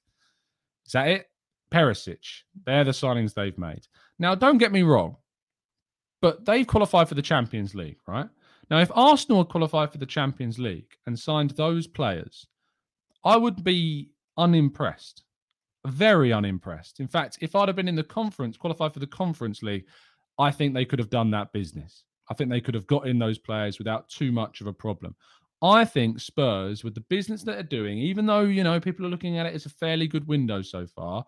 is 0.86 0.92
that 0.92 1.08
it? 1.08 1.26
Perisic. 1.70 2.42
They're 2.64 2.84
the 2.84 2.92
signings 2.92 3.34
they've 3.34 3.58
made. 3.58 3.86
Now, 4.18 4.34
don't 4.34 4.58
get 4.58 4.72
me 4.72 4.82
wrong, 4.82 5.16
but 6.20 6.44
they've 6.44 6.66
qualified 6.66 7.08
for 7.08 7.14
the 7.14 7.22
Champions 7.22 7.74
League, 7.74 7.98
right? 8.06 8.28
Now, 8.70 8.80
if 8.80 8.90
Arsenal 8.94 9.44
qualified 9.44 9.92
for 9.92 9.98
the 9.98 10.06
Champions 10.06 10.58
League 10.58 10.90
and 11.06 11.18
signed 11.18 11.50
those 11.50 11.86
players, 11.86 12.46
I 13.24 13.36
would 13.36 13.64
be 13.64 14.10
unimpressed. 14.36 15.24
Very 15.86 16.32
unimpressed. 16.32 17.00
In 17.00 17.08
fact, 17.08 17.38
if 17.40 17.54
I'd 17.54 17.68
have 17.68 17.76
been 17.76 17.88
in 17.88 17.94
the 17.94 18.04
conference, 18.04 18.56
qualified 18.56 18.92
for 18.92 19.00
the 19.00 19.06
Conference 19.06 19.62
League, 19.62 19.86
I 20.38 20.50
think 20.50 20.74
they 20.74 20.84
could 20.84 20.98
have 20.98 21.10
done 21.10 21.30
that 21.30 21.52
business. 21.52 22.04
I 22.30 22.34
think 22.34 22.50
they 22.50 22.60
could 22.60 22.74
have 22.74 22.86
got 22.86 23.06
in 23.06 23.18
those 23.18 23.38
players 23.38 23.78
without 23.78 24.08
too 24.08 24.32
much 24.32 24.60
of 24.60 24.66
a 24.66 24.72
problem. 24.72 25.14
I 25.62 25.84
think 25.84 26.20
Spurs, 26.20 26.84
with 26.84 26.94
the 26.94 27.00
business 27.00 27.42
that 27.42 27.52
they're 27.52 27.62
doing, 27.62 27.98
even 27.98 28.26
though, 28.26 28.42
you 28.42 28.62
know, 28.62 28.78
people 28.78 29.06
are 29.06 29.10
looking 29.10 29.38
at 29.38 29.46
it 29.46 29.54
as 29.54 29.66
a 29.66 29.70
fairly 29.70 30.06
good 30.06 30.28
window 30.28 30.62
so 30.62 30.86
far, 30.86 31.24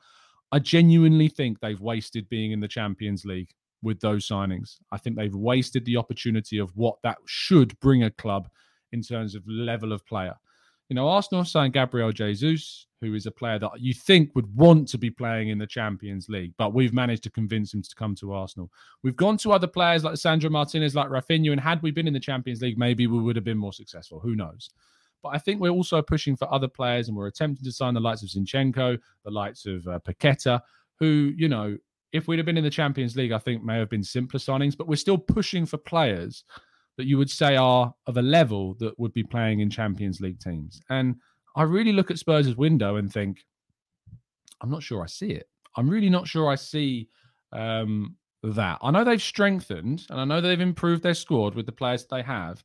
I 0.52 0.58
genuinely 0.58 1.28
think 1.28 1.60
they've 1.60 1.80
wasted 1.80 2.28
being 2.28 2.52
in 2.52 2.60
the 2.60 2.68
Champions 2.68 3.24
League 3.24 3.50
with 3.82 4.00
those 4.00 4.26
signings. 4.26 4.76
I 4.92 4.98
think 4.98 5.16
they've 5.16 5.34
wasted 5.34 5.84
the 5.84 5.96
opportunity 5.96 6.58
of 6.58 6.76
what 6.76 6.96
that 7.02 7.18
should 7.26 7.78
bring 7.80 8.04
a 8.04 8.10
club 8.10 8.48
in 8.92 9.02
terms 9.02 9.34
of 9.34 9.46
level 9.46 9.92
of 9.92 10.04
player. 10.06 10.34
You 10.88 10.96
know, 10.96 11.08
Arsenal 11.08 11.44
signed 11.44 11.72
Gabriel 11.72 12.10
Jesus, 12.10 12.86
who 13.00 13.14
is 13.14 13.26
a 13.26 13.30
player 13.30 13.60
that 13.60 13.78
you 13.78 13.94
think 13.94 14.34
would 14.34 14.52
want 14.56 14.88
to 14.88 14.98
be 14.98 15.08
playing 15.08 15.48
in 15.48 15.58
the 15.58 15.66
Champions 15.66 16.28
League, 16.28 16.52
but 16.58 16.74
we've 16.74 16.92
managed 16.92 17.22
to 17.22 17.30
convince 17.30 17.72
him 17.72 17.80
to 17.80 17.94
come 17.94 18.16
to 18.16 18.32
Arsenal. 18.32 18.70
We've 19.04 19.16
gone 19.16 19.36
to 19.38 19.52
other 19.52 19.68
players 19.68 20.02
like 20.02 20.16
Sandro 20.16 20.50
Martinez, 20.50 20.96
like 20.96 21.08
Raphinha, 21.08 21.52
and 21.52 21.60
had 21.60 21.80
we 21.80 21.92
been 21.92 22.08
in 22.08 22.12
the 22.12 22.20
Champions 22.20 22.60
League, 22.60 22.76
maybe 22.76 23.06
we 23.06 23.20
would 23.20 23.36
have 23.36 23.44
been 23.44 23.56
more 23.56 23.72
successful. 23.72 24.18
Who 24.18 24.34
knows? 24.34 24.70
But 25.22 25.30
I 25.30 25.38
think 25.38 25.60
we're 25.60 25.70
also 25.70 26.00
pushing 26.02 26.36
for 26.36 26.52
other 26.52 26.68
players, 26.68 27.08
and 27.08 27.16
we're 27.16 27.26
attempting 27.26 27.64
to 27.64 27.72
sign 27.72 27.94
the 27.94 28.00
likes 28.00 28.22
of 28.22 28.28
Zinchenko, 28.28 28.98
the 29.24 29.30
likes 29.30 29.66
of 29.66 29.86
uh, 29.86 29.98
Paqueta, 30.00 30.60
who, 30.98 31.32
you 31.36 31.48
know, 31.48 31.76
if 32.12 32.26
we'd 32.26 32.38
have 32.38 32.46
been 32.46 32.58
in 32.58 32.64
the 32.64 32.70
Champions 32.70 33.16
League, 33.16 33.32
I 33.32 33.38
think 33.38 33.62
may 33.62 33.78
have 33.78 33.90
been 33.90 34.02
simpler 34.02 34.40
signings, 34.40 34.76
but 34.76 34.88
we're 34.88 34.96
still 34.96 35.18
pushing 35.18 35.66
for 35.66 35.76
players 35.76 36.44
that 36.96 37.06
you 37.06 37.16
would 37.18 37.30
say 37.30 37.56
are 37.56 37.94
of 38.06 38.16
a 38.16 38.22
level 38.22 38.74
that 38.74 38.98
would 38.98 39.12
be 39.12 39.22
playing 39.22 39.60
in 39.60 39.70
Champions 39.70 40.20
League 40.20 40.40
teams. 40.40 40.80
And 40.90 41.16
I 41.56 41.62
really 41.62 41.92
look 41.92 42.10
at 42.10 42.18
Spurs' 42.18 42.56
window 42.56 42.96
and 42.96 43.12
think, 43.12 43.44
I'm 44.60 44.70
not 44.70 44.82
sure 44.82 45.02
I 45.02 45.06
see 45.06 45.30
it. 45.30 45.48
I'm 45.76 45.88
really 45.88 46.10
not 46.10 46.26
sure 46.26 46.50
I 46.50 46.56
see 46.56 47.08
um, 47.52 48.16
that. 48.42 48.78
I 48.82 48.90
know 48.90 49.04
they've 49.04 49.22
strengthened 49.22 50.06
and 50.10 50.20
I 50.20 50.24
know 50.24 50.40
they've 50.40 50.60
improved 50.60 51.02
their 51.02 51.14
squad 51.14 51.54
with 51.54 51.66
the 51.66 51.72
players 51.72 52.04
that 52.04 52.14
they 52.14 52.22
have, 52.22 52.62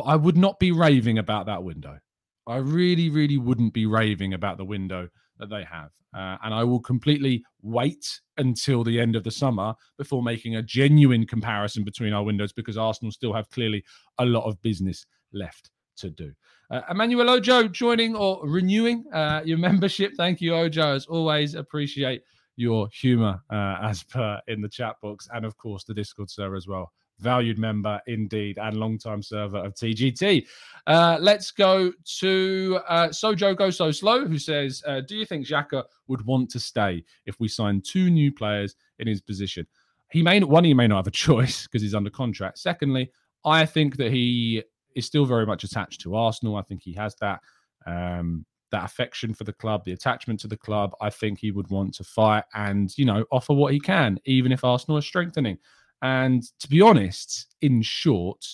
but 0.00 0.08
I 0.08 0.16
would 0.16 0.36
not 0.38 0.58
be 0.58 0.72
raving 0.72 1.18
about 1.18 1.44
that 1.46 1.62
window. 1.62 1.98
I 2.46 2.56
really, 2.56 3.10
really 3.10 3.36
wouldn't 3.36 3.74
be 3.74 3.84
raving 3.84 4.32
about 4.32 4.56
the 4.56 4.64
window 4.64 5.08
that 5.38 5.50
they 5.50 5.62
have. 5.64 5.90
Uh, 6.16 6.38
and 6.42 6.54
I 6.54 6.64
will 6.64 6.80
completely 6.80 7.44
wait 7.60 8.20
until 8.38 8.82
the 8.82 8.98
end 8.98 9.14
of 9.14 9.24
the 9.24 9.30
summer 9.30 9.74
before 9.98 10.22
making 10.22 10.56
a 10.56 10.62
genuine 10.62 11.26
comparison 11.26 11.84
between 11.84 12.14
our 12.14 12.22
windows 12.22 12.50
because 12.50 12.78
Arsenal 12.78 13.12
still 13.12 13.34
have 13.34 13.50
clearly 13.50 13.84
a 14.18 14.24
lot 14.24 14.46
of 14.46 14.60
business 14.62 15.04
left 15.34 15.70
to 15.98 16.08
do. 16.08 16.32
Uh, 16.70 16.80
Emmanuel 16.90 17.28
Ojo 17.28 17.68
joining 17.68 18.16
or 18.16 18.40
renewing 18.42 19.04
uh, 19.12 19.42
your 19.44 19.58
membership. 19.68 20.12
Thank 20.16 20.40
you, 20.40 20.54
Ojo. 20.54 20.94
As 20.94 21.04
always, 21.06 21.54
appreciate 21.54 22.22
your 22.60 22.88
humor 22.92 23.40
uh, 23.50 23.78
as 23.82 24.02
per 24.02 24.40
in 24.48 24.60
the 24.60 24.68
chat 24.68 24.96
box 25.02 25.28
and, 25.32 25.44
of 25.44 25.56
course, 25.56 25.84
the 25.84 25.94
Discord 25.94 26.30
server 26.30 26.56
as 26.56 26.68
well 26.68 26.92
valued 27.20 27.58
member 27.58 28.00
indeed 28.06 28.58
and 28.58 28.76
long-time 28.76 29.22
server 29.22 29.58
of 29.58 29.74
TGT. 29.74 30.46
Uh, 30.86 31.18
let's 31.20 31.50
go 31.50 31.92
to 32.18 32.80
uh, 32.88 33.08
Sojo 33.08 33.56
Go 33.56 33.70
So 33.70 33.90
Slow, 33.90 34.26
who 34.26 34.38
says, 34.38 34.82
uh, 34.86 35.00
"Do 35.00 35.16
you 35.16 35.26
think 35.26 35.46
Xhaka 35.46 35.84
would 36.08 36.24
want 36.26 36.50
to 36.50 36.60
stay 36.60 37.04
if 37.26 37.38
we 37.38 37.48
sign 37.48 37.80
two 37.82 38.10
new 38.10 38.32
players 38.32 38.74
in 38.98 39.06
his 39.06 39.20
position? 39.20 39.66
He 40.10 40.22
may 40.22 40.40
one, 40.40 40.64
he 40.64 40.74
may 40.74 40.88
not 40.88 40.96
have 40.96 41.06
a 41.06 41.10
choice 41.28 41.64
because 41.64 41.82
he's 41.82 41.94
under 41.94 42.10
contract. 42.10 42.58
Secondly, 42.58 43.10
I 43.44 43.66
think 43.66 43.96
that 43.98 44.10
he 44.10 44.62
is 44.96 45.06
still 45.06 45.24
very 45.24 45.46
much 45.46 45.62
attached 45.64 46.00
to 46.02 46.16
Arsenal. 46.16 46.56
I 46.56 46.62
think 46.62 46.82
he 46.82 46.92
has 46.94 47.14
that." 47.16 47.40
Um, 47.86 48.44
that 48.70 48.84
affection 48.84 49.34
for 49.34 49.44
the 49.44 49.52
club, 49.52 49.84
the 49.84 49.92
attachment 49.92 50.40
to 50.40 50.48
the 50.48 50.56
club, 50.56 50.94
I 51.00 51.10
think 51.10 51.38
he 51.38 51.50
would 51.50 51.68
want 51.70 51.94
to 51.94 52.04
fight 52.04 52.44
and, 52.54 52.96
you 52.96 53.04
know, 53.04 53.24
offer 53.30 53.52
what 53.52 53.72
he 53.72 53.80
can, 53.80 54.18
even 54.24 54.52
if 54.52 54.64
Arsenal 54.64 54.98
are 54.98 55.02
strengthening. 55.02 55.58
And 56.02 56.42
to 56.60 56.68
be 56.68 56.80
honest, 56.80 57.54
in 57.60 57.82
short, 57.82 58.44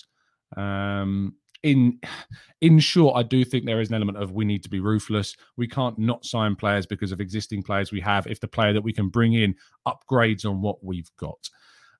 um, 0.55 1.35
in 1.63 1.99
in 2.61 2.79
short, 2.79 3.15
I 3.17 3.23
do 3.23 3.43
think 3.43 3.65
there 3.65 3.81
is 3.81 3.89
an 3.89 3.95
element 3.95 4.17
of 4.17 4.31
we 4.31 4.45
need 4.45 4.63
to 4.63 4.69
be 4.69 4.79
ruthless. 4.79 5.35
We 5.55 5.67
can't 5.67 5.97
not 5.97 6.25
sign 6.25 6.55
players 6.55 6.85
because 6.85 7.11
of 7.11 7.21
existing 7.21 7.63
players 7.63 7.91
we 7.91 8.01
have. 8.01 8.27
If 8.27 8.39
the 8.39 8.47
player 8.47 8.73
that 8.73 8.83
we 8.83 8.93
can 8.93 9.09
bring 9.09 9.33
in 9.33 9.55
upgrades 9.87 10.45
on 10.45 10.61
what 10.61 10.83
we've 10.83 11.09
got. 11.17 11.49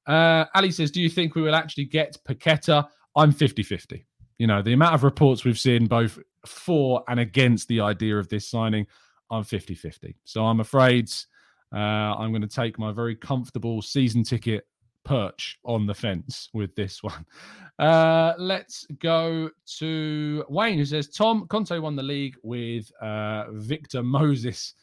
Uh, 0.05 0.45
Ali 0.55 0.71
says, 0.71 0.91
Do 0.91 1.01
you 1.01 1.09
think 1.09 1.35
we 1.35 1.41
will 1.41 1.55
actually 1.55 1.85
get 1.85 2.17
Paqueta? 2.27 2.87
I'm 3.15 3.31
50 3.31 3.63
50. 3.63 4.05
You 4.37 4.47
know, 4.47 4.61
the 4.61 4.73
amount 4.73 4.93
of 4.93 5.03
reports 5.03 5.43
we've 5.43 5.59
seen 5.59 5.87
both 5.87 6.19
for 6.47 7.03
and 7.07 7.19
against 7.19 7.67
the 7.67 7.81
idea 7.81 8.17
of 8.17 8.29
this 8.29 8.47
signing, 8.47 8.87
I'm 9.29 9.43
50 9.43 9.75
50. 9.75 10.15
So 10.23 10.45
I'm 10.45 10.59
afraid 10.59 11.11
uh, 11.73 11.77
I'm 11.77 12.31
going 12.31 12.41
to 12.41 12.47
take 12.47 12.79
my 12.79 12.91
very 12.91 13.15
comfortable 13.15 13.81
season 13.81 14.23
ticket 14.23 14.65
perch 15.03 15.57
on 15.63 15.87
the 15.87 15.93
fence 15.93 16.49
with 16.53 16.75
this 16.75 17.01
one. 17.03 17.25
Uh, 17.79 18.33
let's 18.37 18.85
go 18.99 19.49
to 19.77 20.43
Wayne, 20.49 20.77
who 20.77 20.85
says 20.85 21.09
Tom 21.09 21.47
Conte 21.47 21.77
won 21.77 21.95
the 21.95 22.03
league 22.03 22.35
with 22.43 22.91
uh, 23.01 23.45
Victor 23.51 24.03
Moses 24.03 24.73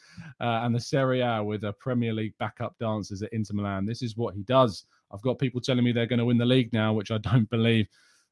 uh, 0.41 0.61
and 0.63 0.73
the 0.73 0.79
Serie 0.79 1.21
A 1.21 1.43
with 1.43 1.63
a 1.63 1.73
Premier 1.73 2.13
League 2.13 2.33
backup 2.39 2.77
dancers 2.79 3.21
at 3.21 3.33
Inter 3.33 3.53
Milan. 3.53 3.85
This 3.85 4.01
is 4.01 4.17
what 4.17 4.33
he 4.33 4.43
does. 4.43 4.85
I've 5.11 5.21
got 5.21 5.39
people 5.39 5.61
telling 5.61 5.83
me 5.83 5.91
they're 5.91 6.05
going 6.05 6.19
to 6.19 6.25
win 6.25 6.37
the 6.37 6.45
league 6.45 6.73
now, 6.73 6.93
which 6.93 7.11
I 7.11 7.17
don't 7.17 7.49
believe. 7.49 7.87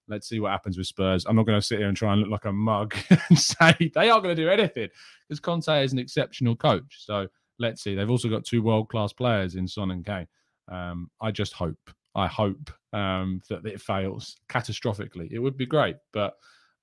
Let's 0.08 0.28
see 0.28 0.39
what 0.39 0.52
happens 0.52 0.78
with 0.78 0.88
Spurs. 0.88 1.26
I'm 1.26 1.36
not 1.36 1.46
going 1.46 1.60
to 1.60 1.66
sit 1.66 1.80
here 1.80 1.88
and 1.88 1.96
try 1.96 2.13
and 2.13 2.22
look 2.22 2.32
like 2.32 2.46
a 2.46 2.52
mug 2.52 2.96
and 3.30 3.39
say 3.39 3.92
they 3.96 4.10
are 4.10 4.22
going 4.22 4.36
to 4.36 4.42
do 4.42 4.50
anything 4.50 4.89
because 5.28 5.39
Conte 5.39 5.84
is 5.84 5.94
an 5.94 6.00
exceptional 6.00 6.56
coach. 6.56 7.06
So 7.06 7.28
let's 7.60 7.82
see. 7.82 7.96
They've 7.96 8.10
also 8.10 8.30
got 8.30 8.46
two 8.46 8.62
world 8.62 8.89
class 8.89 9.13
players 9.13 9.56
in 9.56 9.68
Son 9.68 9.92
and 9.92 10.06
Kane. 10.06 10.28
Um, 10.72 11.10
I 11.22 11.32
just 11.32 11.54
hope, 11.54 11.89
I 12.16 12.28
hope 12.28 12.72
um, 12.92 13.42
that 13.50 13.66
it 13.66 13.82
fails 13.82 14.38
catastrophically. 14.50 15.32
It 15.32 15.39
would 15.39 15.58
be 15.58 15.66
great, 15.66 15.98
but 16.12 16.36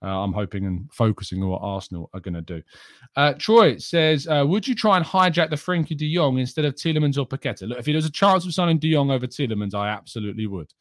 uh, 0.02 0.22
I'm 0.22 0.32
hoping 0.32 0.64
and 0.64 0.90
focusing 0.92 1.42
on 1.42 1.50
what 1.50 1.60
Arsenal 1.62 2.08
are 2.14 2.20
going 2.20 2.34
to 2.34 2.42
do. 2.42 2.62
Uh, 3.16 3.34
Troy 3.34 3.76
says, 3.76 4.26
uh, 4.26 4.44
"Would 4.46 4.66
you 4.66 4.74
try 4.74 4.96
and 4.96 5.04
hijack 5.04 5.50
the 5.50 5.56
Frenkie 5.56 5.96
De 5.96 6.14
Jong 6.14 6.38
instead 6.38 6.64
of 6.64 6.74
Tielemans 6.74 7.18
or 7.18 7.26
Paqueta? 7.26 7.68
Look, 7.68 7.78
if 7.78 7.84
there 7.84 7.94
was 7.94 8.06
a 8.06 8.10
chance 8.10 8.46
of 8.46 8.54
signing 8.54 8.78
De 8.78 8.92
Jong 8.92 9.10
over 9.10 9.26
Tielemans, 9.26 9.74
I 9.74 9.88
absolutely 9.88 10.46
would. 10.46 10.72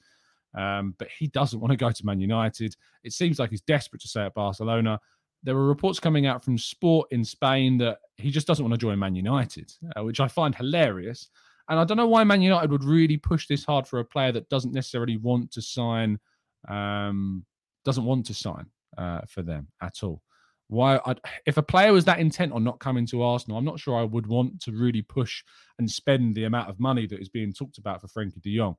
Um, 0.58 0.96
but 0.98 1.08
he 1.18 1.28
doesn't 1.28 1.60
want 1.60 1.72
to 1.72 1.78
go 1.78 1.92
to 1.92 2.06
Man 2.06 2.20
United. 2.20 2.76
It 3.04 3.14
seems 3.14 3.40
like 3.40 3.52
he's 3.52 3.62
desperate 3.62 4.02
to 4.02 4.08
stay 4.08 4.26
at 4.26 4.34
Barcelona. 4.34 5.00
There 5.44 5.56
were 5.56 5.68
reports 5.68 6.00
coming 6.00 6.26
out 6.26 6.44
from 6.44 6.58
Sport 6.58 7.08
in 7.12 7.24
Spain 7.24 7.78
that 7.78 8.00
he 8.18 8.32
just 8.32 8.48
doesn't 8.48 8.64
want 8.64 8.74
to 8.74 8.80
join 8.80 9.00
Man 9.00 9.16
United, 9.16 9.72
uh, 9.96 10.04
which 10.04 10.20
I 10.20 10.28
find 10.28 10.54
hilarious. 10.54 11.30
And 11.70 11.80
I 11.80 11.84
don't 11.84 11.98
know 11.98 12.08
why 12.08 12.24
Man 12.24 12.42
United 12.42 12.72
would 12.72 12.84
really 12.84 13.18
push 13.18 13.48
this 13.48 13.64
hard 13.64 13.88
for 13.88 14.00
a 14.00 14.06
player 14.06 14.32
that 14.32 14.50
doesn't 14.50 14.74
necessarily 14.74 15.18
want 15.18 15.52
to 15.52 15.62
sign, 15.62 16.20
um, 16.68 17.46
doesn't 17.86 18.06
want 18.06 18.26
to 18.26 18.34
sign 18.34 18.66
uh, 18.98 19.22
for 19.28 19.44
them 19.44 19.68
at 19.82 20.04
all. 20.04 20.22
Why, 20.68 21.00
I'd, 21.06 21.20
if 21.46 21.58
a 21.58 21.64
player 21.64 21.94
was 21.94 22.06
that 22.06 22.20
intent 22.20 22.54
on 22.54 22.64
not 22.64 22.80
coming 22.80 23.06
to 23.08 23.24
Arsenal, 23.24 23.58
I'm 23.58 23.66
not 23.66 23.80
sure 23.80 23.98
I 23.98 24.04
would 24.04 24.28
want 24.28 24.62
to 24.62 24.72
really 24.72 25.02
push 25.02 25.44
and 25.78 25.90
spend 25.90 26.36
the 26.36 26.44
amount 26.44 26.70
of 26.70 26.80
money 26.80 27.08
that 27.08 27.20
is 27.20 27.30
being 27.30 27.54
talked 27.54 27.78
about 27.78 28.02
for 28.02 28.08
Frenkie 28.08 28.42
De 28.42 28.56
Jong. 28.56 28.76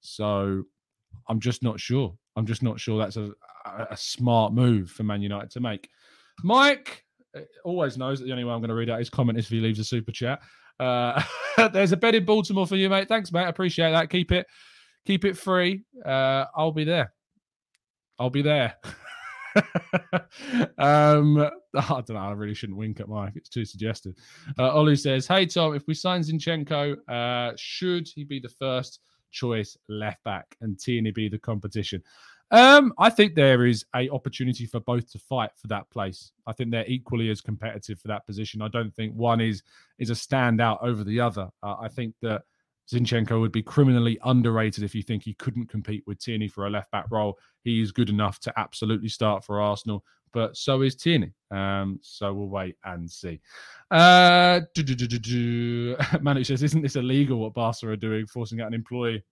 So 0.00 0.64
I'm 1.28 1.40
just 1.40 1.62
not 1.62 1.80
sure. 1.80 2.16
I'm 2.36 2.46
just 2.46 2.62
not 2.62 2.80
sure 2.80 2.98
that's 2.98 3.16
a, 3.16 3.30
a 3.90 3.96
smart 3.96 4.52
move 4.52 4.90
for 4.90 5.02
Man 5.02 5.22
United 5.22 5.50
to 5.52 5.60
make. 5.60 5.88
Mike 6.42 7.04
uh, 7.36 7.40
always 7.64 7.96
knows 7.96 8.18
that 8.18 8.26
the 8.26 8.32
only 8.32 8.44
way 8.44 8.52
I'm 8.52 8.60
going 8.60 8.68
to 8.68 8.74
read 8.74 8.90
out 8.90 8.98
his 8.98 9.10
comment 9.10 9.38
is 9.38 9.46
if 9.46 9.50
he 9.50 9.60
leaves 9.60 9.78
a 9.78 9.84
super 9.84 10.12
chat. 10.12 10.40
Uh, 10.80 11.22
there's 11.72 11.92
a 11.92 11.96
bed 11.96 12.14
in 12.14 12.24
Baltimore 12.24 12.66
for 12.66 12.76
you, 12.76 12.88
mate. 12.88 13.08
Thanks, 13.08 13.32
mate. 13.32 13.46
Appreciate 13.46 13.92
that. 13.92 14.10
Keep 14.10 14.32
it, 14.32 14.46
keep 15.06 15.24
it 15.24 15.36
free. 15.36 15.84
Uh, 16.04 16.46
I'll 16.56 16.72
be 16.72 16.84
there. 16.84 17.12
I'll 18.18 18.30
be 18.30 18.42
there. 18.42 18.74
um, 20.78 21.38
I 21.74 21.88
don't 21.88 22.10
know. 22.10 22.16
I 22.16 22.32
really 22.32 22.54
shouldn't 22.54 22.78
wink 22.78 23.00
at 23.00 23.08
Mike. 23.08 23.32
It's 23.36 23.48
too 23.48 23.64
suggestive. 23.64 24.14
Uh, 24.58 24.72
Olu 24.72 24.98
says, 24.98 25.26
"Hey 25.26 25.46
Tom, 25.46 25.74
if 25.74 25.82
we 25.86 25.94
sign 25.94 26.22
Zinchenko, 26.22 26.96
uh, 27.08 27.52
should 27.56 28.08
he 28.14 28.24
be 28.24 28.40
the 28.40 28.48
first 28.48 29.00
choice 29.34 29.76
left 29.88 30.24
back 30.24 30.56
and 30.60 30.78
Tierney 30.78 31.10
be 31.10 31.28
the 31.28 31.38
competition?" 31.38 32.02
Um, 32.50 32.92
I 32.98 33.10
think 33.10 33.34
there 33.34 33.66
is 33.66 33.84
a 33.96 34.08
opportunity 34.10 34.66
for 34.66 34.78
both 34.80 35.10
to 35.12 35.18
fight 35.18 35.50
for 35.56 35.66
that 35.68 35.90
place. 35.90 36.30
I 36.46 36.52
think 36.52 36.70
they're 36.70 36.86
equally 36.86 37.30
as 37.30 37.40
competitive 37.40 37.98
for 37.98 38.08
that 38.08 38.26
position. 38.26 38.62
I 38.62 38.68
don't 38.68 38.94
think 38.94 39.14
one 39.14 39.40
is 39.40 39.62
is 39.98 40.10
a 40.10 40.14
standout 40.14 40.82
over 40.82 41.04
the 41.04 41.20
other. 41.20 41.48
Uh, 41.62 41.76
I 41.80 41.88
think 41.88 42.14
that 42.22 42.42
Zinchenko 42.92 43.40
would 43.40 43.52
be 43.52 43.62
criminally 43.62 44.18
underrated 44.24 44.84
if 44.84 44.94
you 44.94 45.02
think 45.02 45.22
he 45.22 45.34
couldn't 45.34 45.68
compete 45.68 46.04
with 46.06 46.18
Tierney 46.18 46.48
for 46.48 46.66
a 46.66 46.70
left 46.70 46.90
back 46.90 47.06
role. 47.10 47.38
He 47.62 47.80
is 47.80 47.92
good 47.92 48.10
enough 48.10 48.38
to 48.40 48.52
absolutely 48.58 49.08
start 49.08 49.44
for 49.44 49.60
Arsenal, 49.60 50.04
but 50.34 50.56
so 50.56 50.82
is 50.82 50.96
Tierney. 50.96 51.32
Um, 51.50 52.00
so 52.02 52.34
we'll 52.34 52.48
wait 52.48 52.76
and 52.84 53.10
see. 53.10 53.40
Uh, 53.90 54.60
Manu 56.20 56.44
says, 56.44 56.62
"Isn't 56.62 56.82
this 56.82 56.96
illegal? 56.96 57.38
What 57.38 57.54
Barca 57.54 57.88
are 57.88 57.96
doing, 57.96 58.26
forcing 58.26 58.60
out 58.60 58.66
an 58.66 58.74
employee?" 58.74 59.24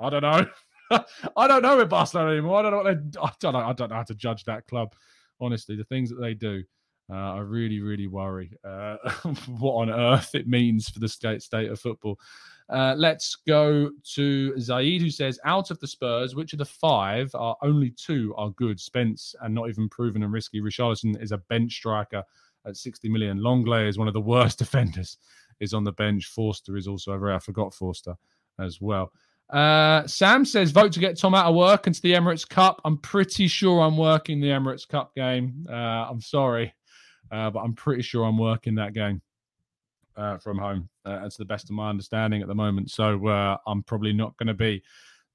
I 0.00 0.10
don't 0.10 0.22
know. 0.22 0.46
I 1.36 1.46
don't 1.48 1.62
know 1.62 1.76
with 1.76 1.90
Barcelona 1.90 2.30
anymore. 2.30 2.60
I 2.60 2.62
don't 2.62 2.70
know 2.70 2.78
what 2.78 3.12
they. 3.12 3.20
I 3.20 3.32
don't 3.40 3.52
know. 3.52 3.58
I 3.58 3.72
don't 3.72 3.90
know 3.90 3.96
how 3.96 4.04
to 4.04 4.14
judge 4.14 4.44
that 4.44 4.66
club. 4.66 4.94
Honestly, 5.40 5.76
the 5.76 5.84
things 5.84 6.08
that 6.10 6.20
they 6.20 6.34
do, 6.34 6.62
uh, 7.12 7.34
I 7.34 7.38
really, 7.40 7.80
really 7.80 8.06
worry 8.06 8.52
uh, 8.64 8.96
what 9.58 9.74
on 9.74 9.90
earth 9.90 10.34
it 10.34 10.48
means 10.48 10.88
for 10.88 11.00
the 11.00 11.08
state 11.08 11.42
state 11.42 11.70
of 11.70 11.80
football. 11.80 12.18
Uh, 12.70 12.94
let's 12.98 13.36
go 13.46 13.90
to 14.14 14.60
Zaid, 14.60 15.00
who 15.00 15.10
says, 15.10 15.40
"Out 15.44 15.70
of 15.70 15.78
the 15.80 15.86
Spurs, 15.86 16.34
which 16.34 16.52
of 16.52 16.58
the 16.58 16.64
five 16.64 17.30
are 17.34 17.56
only 17.62 17.90
two 17.90 18.34
are 18.36 18.50
good? 18.50 18.78
Spence 18.78 19.34
and 19.40 19.54
not 19.54 19.68
even 19.68 19.88
proven 19.88 20.22
and 20.22 20.32
risky. 20.32 20.60
Richarlison 20.60 21.20
is 21.22 21.32
a 21.32 21.38
bench 21.38 21.72
striker 21.72 22.22
at 22.66 22.76
60 22.76 23.08
million. 23.08 23.38
Lenglet 23.38 23.88
is 23.88 23.96
one 23.98 24.08
of 24.08 24.14
the 24.14 24.20
worst 24.20 24.58
defenders. 24.64 25.16
Is 25.60 25.74
on 25.74 25.82
the 25.84 25.92
bench. 25.92 26.26
Forster 26.26 26.76
is 26.76 26.86
also 26.86 27.12
over. 27.12 27.32
I 27.32 27.38
forgot 27.38 27.74
Forster 27.74 28.14
as 28.60 28.80
well. 28.80 29.12
Uh, 29.50 30.06
Sam 30.06 30.44
says, 30.44 30.70
vote 30.70 30.92
to 30.92 31.00
get 31.00 31.18
Tom 31.18 31.34
out 31.34 31.46
of 31.46 31.54
work 31.54 31.86
into 31.86 32.02
the 32.02 32.12
Emirates 32.12 32.46
Cup. 32.48 32.80
I'm 32.84 32.98
pretty 32.98 33.48
sure 33.48 33.80
I'm 33.80 33.96
working 33.96 34.40
the 34.40 34.48
Emirates 34.48 34.86
Cup 34.86 35.14
game. 35.16 35.66
Uh, 35.68 35.72
I'm 35.72 36.20
sorry. 36.20 36.74
uh, 37.32 37.50
but 37.50 37.60
I'm 37.60 37.74
pretty 37.74 38.02
sure 38.02 38.24
I'm 38.24 38.38
working 38.38 38.74
that 38.76 38.92
game 38.92 39.20
uh, 40.18 40.36
from 40.38 40.58
home. 40.58 40.88
Uh, 41.04 41.20
that's 41.22 41.36
the 41.36 41.44
best 41.44 41.70
of 41.70 41.70
my 41.70 41.88
understanding 41.88 42.42
at 42.42 42.48
the 42.48 42.54
moment. 42.54 42.90
So 42.90 43.26
uh, 43.28 43.56
I'm 43.66 43.82
probably 43.82 44.12
not 44.12 44.36
going 44.36 44.48
to 44.48 44.54
be 44.54 44.82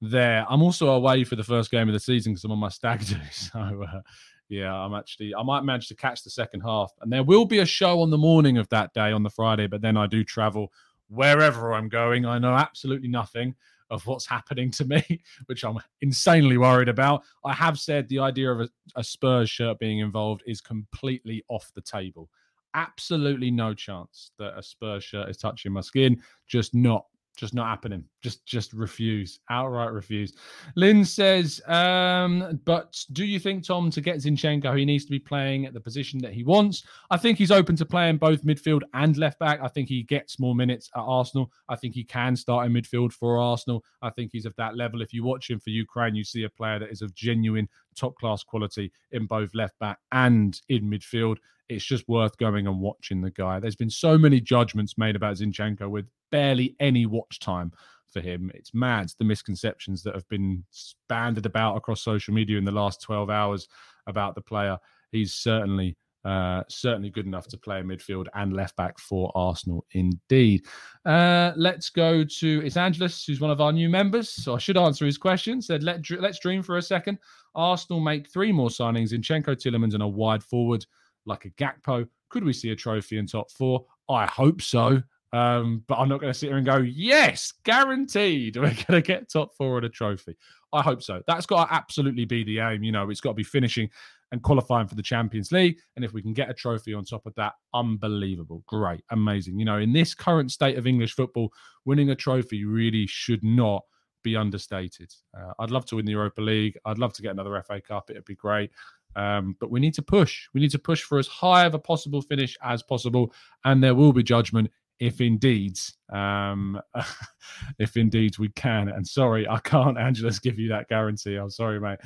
there. 0.00 0.44
I'm 0.48 0.62
also 0.62 0.90
away 0.90 1.24
for 1.24 1.36
the 1.36 1.42
first 1.44 1.70
game 1.70 1.88
of 1.88 1.94
the 1.94 2.00
season 2.00 2.32
because 2.32 2.44
I'm 2.44 2.52
on 2.52 2.58
my 2.58 2.68
stag 2.68 3.04
do. 3.06 3.16
So 3.32 3.58
uh, 3.60 4.00
yeah, 4.48 4.72
I'm 4.72 4.94
actually 4.94 5.34
I 5.34 5.42
might 5.42 5.64
manage 5.64 5.88
to 5.88 5.96
catch 5.96 6.22
the 6.22 6.30
second 6.30 6.60
half, 6.60 6.92
and 7.00 7.10
there 7.10 7.22
will 7.22 7.46
be 7.46 7.60
a 7.60 7.66
show 7.66 8.00
on 8.00 8.10
the 8.10 8.18
morning 8.18 8.58
of 8.58 8.68
that 8.68 8.92
day 8.92 9.10
on 9.10 9.22
the 9.22 9.30
Friday. 9.30 9.66
But 9.66 9.80
then 9.80 9.96
I 9.96 10.06
do 10.06 10.22
travel 10.22 10.70
wherever 11.08 11.72
I'm 11.72 11.88
going. 11.88 12.26
I 12.26 12.38
know 12.38 12.54
absolutely 12.54 13.08
nothing 13.08 13.54
of 13.90 14.06
what's 14.06 14.26
happening 14.26 14.70
to 14.72 14.84
me, 14.84 15.22
which 15.46 15.64
I'm 15.64 15.78
insanely 16.02 16.58
worried 16.58 16.88
about. 16.88 17.22
I 17.44 17.54
have 17.54 17.78
said 17.78 18.08
the 18.08 18.18
idea 18.18 18.50
of 18.50 18.60
a, 18.60 18.68
a 18.96 19.04
Spurs 19.04 19.48
shirt 19.48 19.78
being 19.78 20.00
involved 20.00 20.42
is 20.46 20.60
completely 20.60 21.42
off 21.48 21.70
the 21.74 21.82
table. 21.82 22.28
Absolutely 22.74 23.50
no 23.50 23.72
chance 23.74 24.32
that 24.38 24.58
a 24.58 24.62
Spurs 24.62 25.04
shirt 25.04 25.28
is 25.28 25.36
touching 25.36 25.72
my 25.72 25.80
skin. 25.80 26.20
Just 26.46 26.74
not 26.74 27.06
just 27.36 27.54
not 27.54 27.66
happening. 27.66 28.04
Just 28.22 28.46
just 28.46 28.72
refuse. 28.72 29.40
Outright 29.50 29.92
refuse. 29.92 30.34
Lynn 30.76 31.04
says, 31.04 31.60
um, 31.66 32.60
but 32.64 32.96
do 33.12 33.24
you 33.24 33.38
think, 33.38 33.66
Tom, 33.66 33.90
to 33.90 34.00
get 34.00 34.18
Zinchenko, 34.18 34.76
he 34.76 34.84
needs 34.84 35.04
to 35.04 35.10
be 35.10 35.18
playing 35.18 35.66
at 35.66 35.74
the 35.74 35.80
position 35.80 36.20
that 36.20 36.32
he 36.32 36.44
wants? 36.44 36.84
I 37.10 37.16
think 37.16 37.38
he's 37.38 37.50
open 37.50 37.76
to 37.76 37.84
playing 37.84 38.18
both 38.18 38.44
midfield 38.44 38.82
and 38.94 39.16
left 39.16 39.38
back. 39.38 39.60
I 39.62 39.68
think 39.68 39.88
he 39.88 40.02
gets 40.02 40.38
more 40.38 40.54
minutes 40.54 40.90
at 40.94 41.00
Arsenal. 41.00 41.50
I 41.68 41.76
think 41.76 41.94
he 41.94 42.04
can 42.04 42.36
start 42.36 42.66
in 42.66 42.72
midfield 42.72 43.12
for 43.12 43.38
Arsenal. 43.38 43.84
I 44.02 44.10
think 44.10 44.30
he's 44.32 44.46
of 44.46 44.54
that 44.56 44.76
level. 44.76 45.02
If 45.02 45.12
you 45.12 45.24
watch 45.24 45.50
him 45.50 45.58
for 45.58 45.70
Ukraine, 45.70 46.14
you 46.14 46.24
see 46.24 46.44
a 46.44 46.50
player 46.50 46.78
that 46.78 46.90
is 46.90 47.02
of 47.02 47.14
genuine 47.14 47.68
top 47.96 48.14
class 48.16 48.42
quality 48.42 48.92
in 49.12 49.26
both 49.26 49.54
left 49.54 49.78
back 49.78 49.98
and 50.12 50.60
in 50.68 50.90
midfield 50.90 51.36
it's 51.68 51.84
just 51.84 52.08
worth 52.08 52.36
going 52.36 52.66
and 52.66 52.80
watching 52.80 53.20
the 53.20 53.30
guy. 53.30 53.60
There's 53.60 53.76
been 53.76 53.90
so 53.90 54.18
many 54.18 54.40
judgments 54.40 54.98
made 54.98 55.16
about 55.16 55.36
Zinchenko 55.36 55.88
with 55.88 56.06
barely 56.30 56.76
any 56.80 57.06
watch 57.06 57.38
time 57.38 57.72
for 58.12 58.20
him. 58.20 58.50
It's 58.54 58.74
mad 58.74 59.10
the 59.18 59.24
misconceptions 59.24 60.02
that 60.02 60.14
have 60.14 60.28
been 60.28 60.64
banded 61.08 61.46
about 61.46 61.76
across 61.76 62.02
social 62.02 62.34
media 62.34 62.58
in 62.58 62.64
the 62.64 62.72
last 62.72 63.02
12 63.02 63.30
hours 63.30 63.68
about 64.06 64.34
the 64.34 64.40
player. 64.40 64.78
He's 65.10 65.34
certainly 65.34 65.96
uh, 66.24 66.62
certainly 66.68 67.10
good 67.10 67.26
enough 67.26 67.46
to 67.48 67.58
play 67.58 67.82
midfield 67.82 68.28
and 68.34 68.54
left 68.54 68.74
back 68.76 68.98
for 68.98 69.30
Arsenal, 69.34 69.84
indeed. 69.92 70.64
Uh, 71.04 71.52
let's 71.54 71.90
go 71.90 72.24
to 72.24 72.62
it's 72.64 72.78
Angelus, 72.78 73.26
who's 73.26 73.40
one 73.40 73.50
of 73.50 73.60
our 73.60 73.72
new 73.72 73.90
members. 73.90 74.30
So 74.30 74.54
I 74.54 74.58
should 74.58 74.78
answer 74.78 75.04
his 75.04 75.18
question. 75.18 75.60
Said, 75.60 75.82
Let, 75.82 76.08
let's 76.10 76.38
dream 76.38 76.62
for 76.62 76.78
a 76.78 76.82
second. 76.82 77.18
Arsenal 77.54 78.00
make 78.00 78.30
three 78.30 78.52
more 78.52 78.70
signings: 78.70 79.12
Zinchenko, 79.12 79.54
Tielemans, 79.54 79.92
and 79.92 80.02
a 80.02 80.08
wide 80.08 80.42
forward 80.42 80.86
like 81.26 81.44
a 81.44 81.50
Gakpo. 81.50 82.08
Could 82.28 82.44
we 82.44 82.52
see 82.52 82.70
a 82.70 82.76
trophy 82.76 83.18
in 83.18 83.26
top 83.26 83.50
four? 83.50 83.84
I 84.08 84.26
hope 84.26 84.60
so. 84.60 85.02
Um, 85.32 85.82
but 85.88 85.96
I'm 85.96 86.08
not 86.08 86.20
going 86.20 86.32
to 86.32 86.38
sit 86.38 86.46
here 86.48 86.58
and 86.58 86.66
go, 86.66 86.76
yes, 86.76 87.52
guaranteed 87.64 88.56
we're 88.56 88.68
going 88.68 88.76
to 88.90 89.02
get 89.02 89.28
top 89.28 89.52
four 89.56 89.76
and 89.78 89.86
a 89.86 89.88
trophy. 89.88 90.36
I 90.72 90.80
hope 90.80 91.02
so. 91.02 91.22
That's 91.26 91.46
got 91.46 91.66
to 91.66 91.74
absolutely 91.74 92.24
be 92.24 92.44
the 92.44 92.60
aim. 92.60 92.84
You 92.84 92.92
know, 92.92 93.10
it's 93.10 93.20
got 93.20 93.30
to 93.30 93.34
be 93.34 93.42
finishing 93.42 93.90
and 94.30 94.42
qualifying 94.42 94.86
for 94.86 94.94
the 94.94 95.02
Champions 95.02 95.50
League. 95.50 95.78
And 95.96 96.04
if 96.04 96.12
we 96.12 96.22
can 96.22 96.34
get 96.34 96.50
a 96.50 96.54
trophy 96.54 96.94
on 96.94 97.04
top 97.04 97.26
of 97.26 97.34
that, 97.34 97.54
unbelievable, 97.72 98.62
great, 98.66 99.02
amazing. 99.10 99.58
You 99.58 99.64
know, 99.64 99.78
in 99.78 99.92
this 99.92 100.14
current 100.14 100.52
state 100.52 100.78
of 100.78 100.86
English 100.86 101.14
football, 101.14 101.52
winning 101.84 102.10
a 102.10 102.16
trophy 102.16 102.64
really 102.64 103.06
should 103.06 103.42
not 103.42 103.82
be 104.22 104.36
understated. 104.36 105.12
Uh, 105.36 105.52
I'd 105.58 105.70
love 105.70 105.84
to 105.86 105.96
win 105.96 106.04
the 106.04 106.12
Europa 106.12 106.40
League. 106.40 106.76
I'd 106.84 106.98
love 106.98 107.12
to 107.12 107.22
get 107.22 107.32
another 107.32 107.62
FA 107.62 107.80
Cup. 107.80 108.10
It'd 108.10 108.24
be 108.24 108.34
great. 108.34 108.70
Um, 109.16 109.56
but 109.60 109.70
we 109.70 109.80
need 109.80 109.94
to 109.94 110.02
push. 110.02 110.48
We 110.54 110.60
need 110.60 110.70
to 110.72 110.78
push 110.78 111.02
for 111.02 111.18
as 111.18 111.26
high 111.26 111.64
of 111.66 111.74
a 111.74 111.78
possible 111.78 112.22
finish 112.22 112.56
as 112.62 112.82
possible, 112.82 113.32
and 113.64 113.82
there 113.82 113.94
will 113.94 114.12
be 114.12 114.22
judgment 114.22 114.70
if 115.00 115.20
indeed, 115.20 115.78
um, 116.12 116.80
if 117.78 117.96
indeed 117.96 118.38
we 118.38 118.48
can. 118.50 118.88
And 118.88 119.06
sorry, 119.06 119.48
I 119.48 119.58
can't, 119.60 119.98
Angelus, 119.98 120.38
give 120.38 120.58
you 120.58 120.68
that 120.68 120.88
guarantee. 120.88 121.36
I'm 121.36 121.50
sorry, 121.50 121.80
mate. 121.80 121.98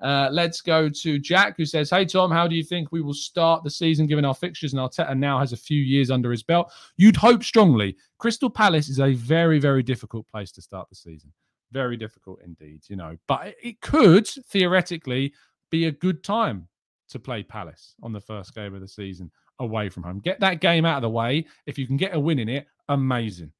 Uh, 0.00 0.28
let's 0.30 0.60
go 0.60 0.90
to 0.90 1.18
Jack, 1.18 1.56
who 1.56 1.64
says, 1.64 1.88
Hey, 1.88 2.04
Tom, 2.04 2.30
how 2.30 2.46
do 2.46 2.54
you 2.54 2.62
think 2.62 2.92
we 2.92 3.00
will 3.00 3.14
start 3.14 3.64
the 3.64 3.70
season 3.70 4.06
given 4.06 4.26
our 4.26 4.34
fixtures 4.34 4.74
and 4.74 4.80
Arteta 4.80 5.16
now 5.16 5.38
has 5.38 5.52
a 5.52 5.56
few 5.56 5.80
years 5.80 6.10
under 6.10 6.30
his 6.30 6.42
belt? 6.42 6.70
You'd 6.96 7.16
hope 7.16 7.42
strongly. 7.42 7.96
Crystal 8.18 8.50
Palace 8.50 8.88
is 8.88 9.00
a 9.00 9.14
very, 9.14 9.58
very 9.58 9.82
difficult 9.82 10.28
place 10.28 10.52
to 10.52 10.62
start 10.62 10.88
the 10.90 10.96
season. 10.96 11.32
Very 11.72 11.96
difficult 11.96 12.40
indeed, 12.44 12.82
you 12.88 12.96
know, 12.96 13.16
but 13.26 13.54
it 13.62 13.80
could 13.80 14.26
theoretically 14.26 15.32
be 15.70 15.86
a 15.86 15.92
good 15.92 16.24
time 16.24 16.68
to 17.08 17.18
play 17.18 17.42
Palace 17.42 17.94
on 18.02 18.12
the 18.12 18.20
first 18.20 18.54
game 18.54 18.74
of 18.74 18.80
the 18.80 18.88
season 18.88 19.30
away 19.58 19.88
from 19.88 20.02
home. 20.02 20.20
Get 20.20 20.40
that 20.40 20.60
game 20.60 20.84
out 20.84 20.96
of 20.96 21.02
the 21.02 21.10
way. 21.10 21.46
If 21.66 21.78
you 21.78 21.86
can 21.86 21.96
get 21.96 22.14
a 22.14 22.20
win 22.20 22.38
in 22.38 22.48
it, 22.48 22.66
amazing. 22.88 23.52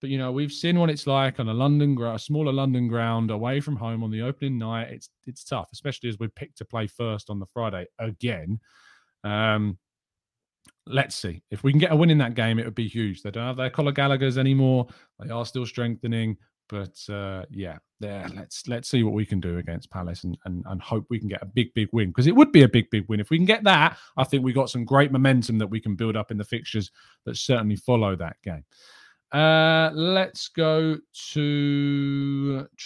But 0.00 0.10
you 0.10 0.18
know, 0.18 0.30
we've 0.30 0.52
seen 0.52 0.78
what 0.78 0.90
it's 0.90 1.06
like 1.06 1.40
on 1.40 1.48
a 1.48 1.54
London 1.54 2.00
a 2.00 2.18
smaller 2.18 2.52
London 2.52 2.86
ground 2.86 3.30
away 3.30 3.60
from 3.60 3.76
home 3.76 4.04
on 4.04 4.10
the 4.10 4.22
opening 4.22 4.58
night. 4.58 4.88
It's 4.90 5.08
it's 5.26 5.44
tough, 5.44 5.68
especially 5.72 6.08
as 6.08 6.18
we 6.18 6.28
picked 6.28 6.58
to 6.58 6.64
play 6.64 6.86
first 6.86 7.30
on 7.30 7.38
the 7.38 7.46
Friday 7.46 7.86
again. 7.98 8.60
Um, 9.24 9.78
let's 10.86 11.16
see 11.16 11.42
if 11.50 11.64
we 11.64 11.72
can 11.72 11.80
get 11.80 11.92
a 11.92 11.96
win 11.96 12.10
in 12.10 12.18
that 12.18 12.34
game. 12.34 12.58
It 12.58 12.64
would 12.64 12.74
be 12.74 12.88
huge. 12.88 13.22
They 13.22 13.30
don't 13.30 13.46
have 13.46 13.56
their 13.56 13.70
Conor 13.70 13.92
Gallagher's 13.92 14.38
anymore. 14.38 14.86
They 15.18 15.30
are 15.30 15.46
still 15.46 15.66
strengthening. 15.66 16.36
But 16.68 16.98
uh, 17.08 17.44
yeah, 17.50 17.78
there. 18.00 18.26
Let's 18.34 18.66
let's 18.66 18.88
see 18.88 19.02
what 19.02 19.14
we 19.14 19.24
can 19.24 19.40
do 19.40 19.58
against 19.58 19.90
Palace 19.90 20.24
and, 20.24 20.36
and 20.44 20.64
and 20.66 20.82
hope 20.82 21.06
we 21.08 21.18
can 21.18 21.28
get 21.28 21.42
a 21.42 21.46
big 21.46 21.72
big 21.74 21.88
win 21.92 22.08
because 22.08 22.26
it 22.26 22.34
would 22.34 22.52
be 22.52 22.62
a 22.62 22.68
big 22.68 22.90
big 22.90 23.04
win 23.08 23.20
if 23.20 23.30
we 23.30 23.38
can 23.38 23.46
get 23.46 23.64
that. 23.64 23.98
I 24.16 24.24
think 24.24 24.44
we 24.44 24.52
got 24.52 24.70
some 24.70 24.84
great 24.84 25.12
momentum 25.12 25.58
that 25.58 25.66
we 25.66 25.80
can 25.80 25.94
build 25.94 26.16
up 26.16 26.30
in 26.30 26.38
the 26.38 26.44
fixtures 26.44 26.90
that 27.24 27.36
certainly 27.36 27.76
follow 27.76 28.16
that 28.16 28.36
game. 28.42 28.64
Uh, 29.32 29.90
let's 29.94 30.48
go 30.48 30.98
to. 31.32 32.66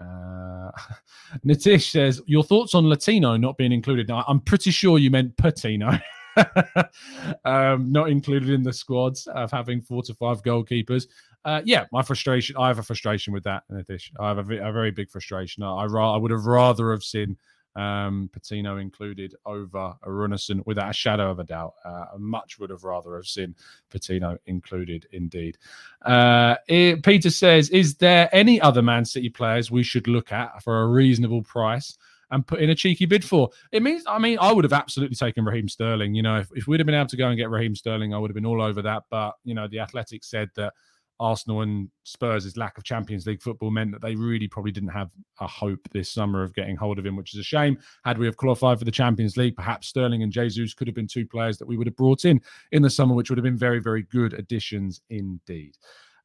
Uh, 0.00 0.72
Nitish 1.46 1.90
says, 1.90 2.20
Your 2.26 2.42
thoughts 2.42 2.74
on 2.74 2.88
Latino 2.88 3.36
not 3.36 3.56
being 3.56 3.70
included? 3.70 4.08
Now, 4.08 4.24
I'm 4.26 4.40
pretty 4.40 4.72
sure 4.72 4.98
you 4.98 5.08
meant 5.08 5.36
Patino. 5.36 5.92
um, 7.44 7.92
not 7.92 8.10
included 8.10 8.50
in 8.50 8.64
the 8.64 8.72
squads 8.72 9.28
of 9.28 9.52
having 9.52 9.80
four 9.80 10.02
to 10.02 10.14
five 10.14 10.42
goalkeepers 10.42 11.06
uh, 11.44 11.60
yeah, 11.64 11.86
my 11.92 12.02
frustration. 12.02 12.56
I 12.56 12.68
have 12.68 12.78
a 12.78 12.82
frustration 12.82 13.32
with 13.32 13.44
that. 13.44 13.64
In 13.70 13.76
addition, 13.76 14.16
I 14.18 14.28
have 14.28 14.38
a, 14.38 14.68
a 14.68 14.72
very 14.72 14.90
big 14.90 15.10
frustration. 15.10 15.62
I, 15.62 15.70
I, 15.70 15.86
I, 15.86 16.16
would 16.16 16.30
have 16.30 16.46
rather 16.46 16.90
have 16.90 17.04
seen 17.04 17.36
um, 17.76 18.30
Patino 18.32 18.78
included 18.78 19.34
over 19.44 19.94
Runarsson 20.06 20.64
without 20.64 20.90
a 20.90 20.94
shadow 20.94 21.30
of 21.30 21.40
a 21.40 21.44
doubt. 21.44 21.74
Uh, 21.84 22.06
much 22.18 22.58
would 22.58 22.70
have 22.70 22.84
rather 22.84 23.16
have 23.16 23.26
seen 23.26 23.54
Patino 23.90 24.38
included, 24.46 25.06
indeed. 25.12 25.58
Uh, 26.02 26.56
it, 26.66 27.02
Peter 27.02 27.30
says, 27.30 27.68
"Is 27.70 27.96
there 27.96 28.28
any 28.32 28.60
other 28.60 28.80
Man 28.80 29.04
City 29.04 29.28
players 29.28 29.70
we 29.70 29.82
should 29.82 30.08
look 30.08 30.32
at 30.32 30.62
for 30.62 30.82
a 30.82 30.88
reasonable 30.88 31.42
price?" 31.42 31.96
and 32.30 32.46
put 32.46 32.60
in 32.60 32.70
a 32.70 32.74
cheeky 32.74 33.06
bid 33.06 33.24
for. 33.24 33.50
It 33.70 33.82
means, 33.82 34.02
I 34.08 34.18
mean, 34.18 34.38
I 34.40 34.50
would 34.50 34.64
have 34.64 34.72
absolutely 34.72 35.14
taken 35.14 35.44
Raheem 35.44 35.68
Sterling. 35.68 36.14
You 36.14 36.22
know, 36.22 36.38
if, 36.38 36.48
if 36.54 36.66
we'd 36.66 36.80
have 36.80 36.86
been 36.86 36.94
able 36.94 37.06
to 37.08 37.16
go 37.16 37.28
and 37.28 37.36
get 37.36 37.50
Raheem 37.50 37.76
Sterling, 37.76 38.12
I 38.12 38.18
would 38.18 38.30
have 38.30 38.34
been 38.34 38.46
all 38.46 38.62
over 38.62 38.82
that. 38.82 39.04
But, 39.10 39.34
you 39.44 39.54
know, 39.54 39.68
the 39.68 39.78
Athletic 39.78 40.24
said 40.24 40.50
that 40.56 40.72
Arsenal 41.20 41.62
and 41.62 41.88
Spurs' 42.04 42.56
lack 42.56 42.76
of 42.78 42.84
Champions 42.84 43.26
League 43.26 43.42
football 43.42 43.70
meant 43.70 43.92
that 43.92 44.02
they 44.02 44.14
really 44.14 44.48
probably 44.48 44.72
didn't 44.72 44.90
have 44.90 45.10
a 45.40 45.46
hope 45.46 45.80
this 45.92 46.10
summer 46.10 46.42
of 46.42 46.54
getting 46.54 46.76
hold 46.76 46.98
of 46.98 47.06
him, 47.06 47.16
which 47.16 47.34
is 47.34 47.40
a 47.40 47.44
shame. 47.44 47.78
Had 48.04 48.18
we 48.18 48.26
have 48.26 48.36
qualified 48.36 48.78
for 48.78 48.84
the 48.84 48.90
Champions 48.90 49.36
League, 49.36 49.56
perhaps 49.56 49.88
Sterling 49.88 50.22
and 50.22 50.32
Jesus 50.32 50.74
could 50.74 50.88
have 50.88 50.94
been 50.94 51.06
two 51.06 51.26
players 51.26 51.58
that 51.58 51.66
we 51.66 51.76
would 51.76 51.86
have 51.86 51.96
brought 51.96 52.24
in 52.24 52.40
in 52.72 52.82
the 52.82 52.90
summer, 52.90 53.14
which 53.14 53.30
would 53.30 53.38
have 53.38 53.44
been 53.44 53.56
very, 53.56 53.80
very 53.80 54.02
good 54.02 54.34
additions 54.34 55.00
indeed. 55.10 55.76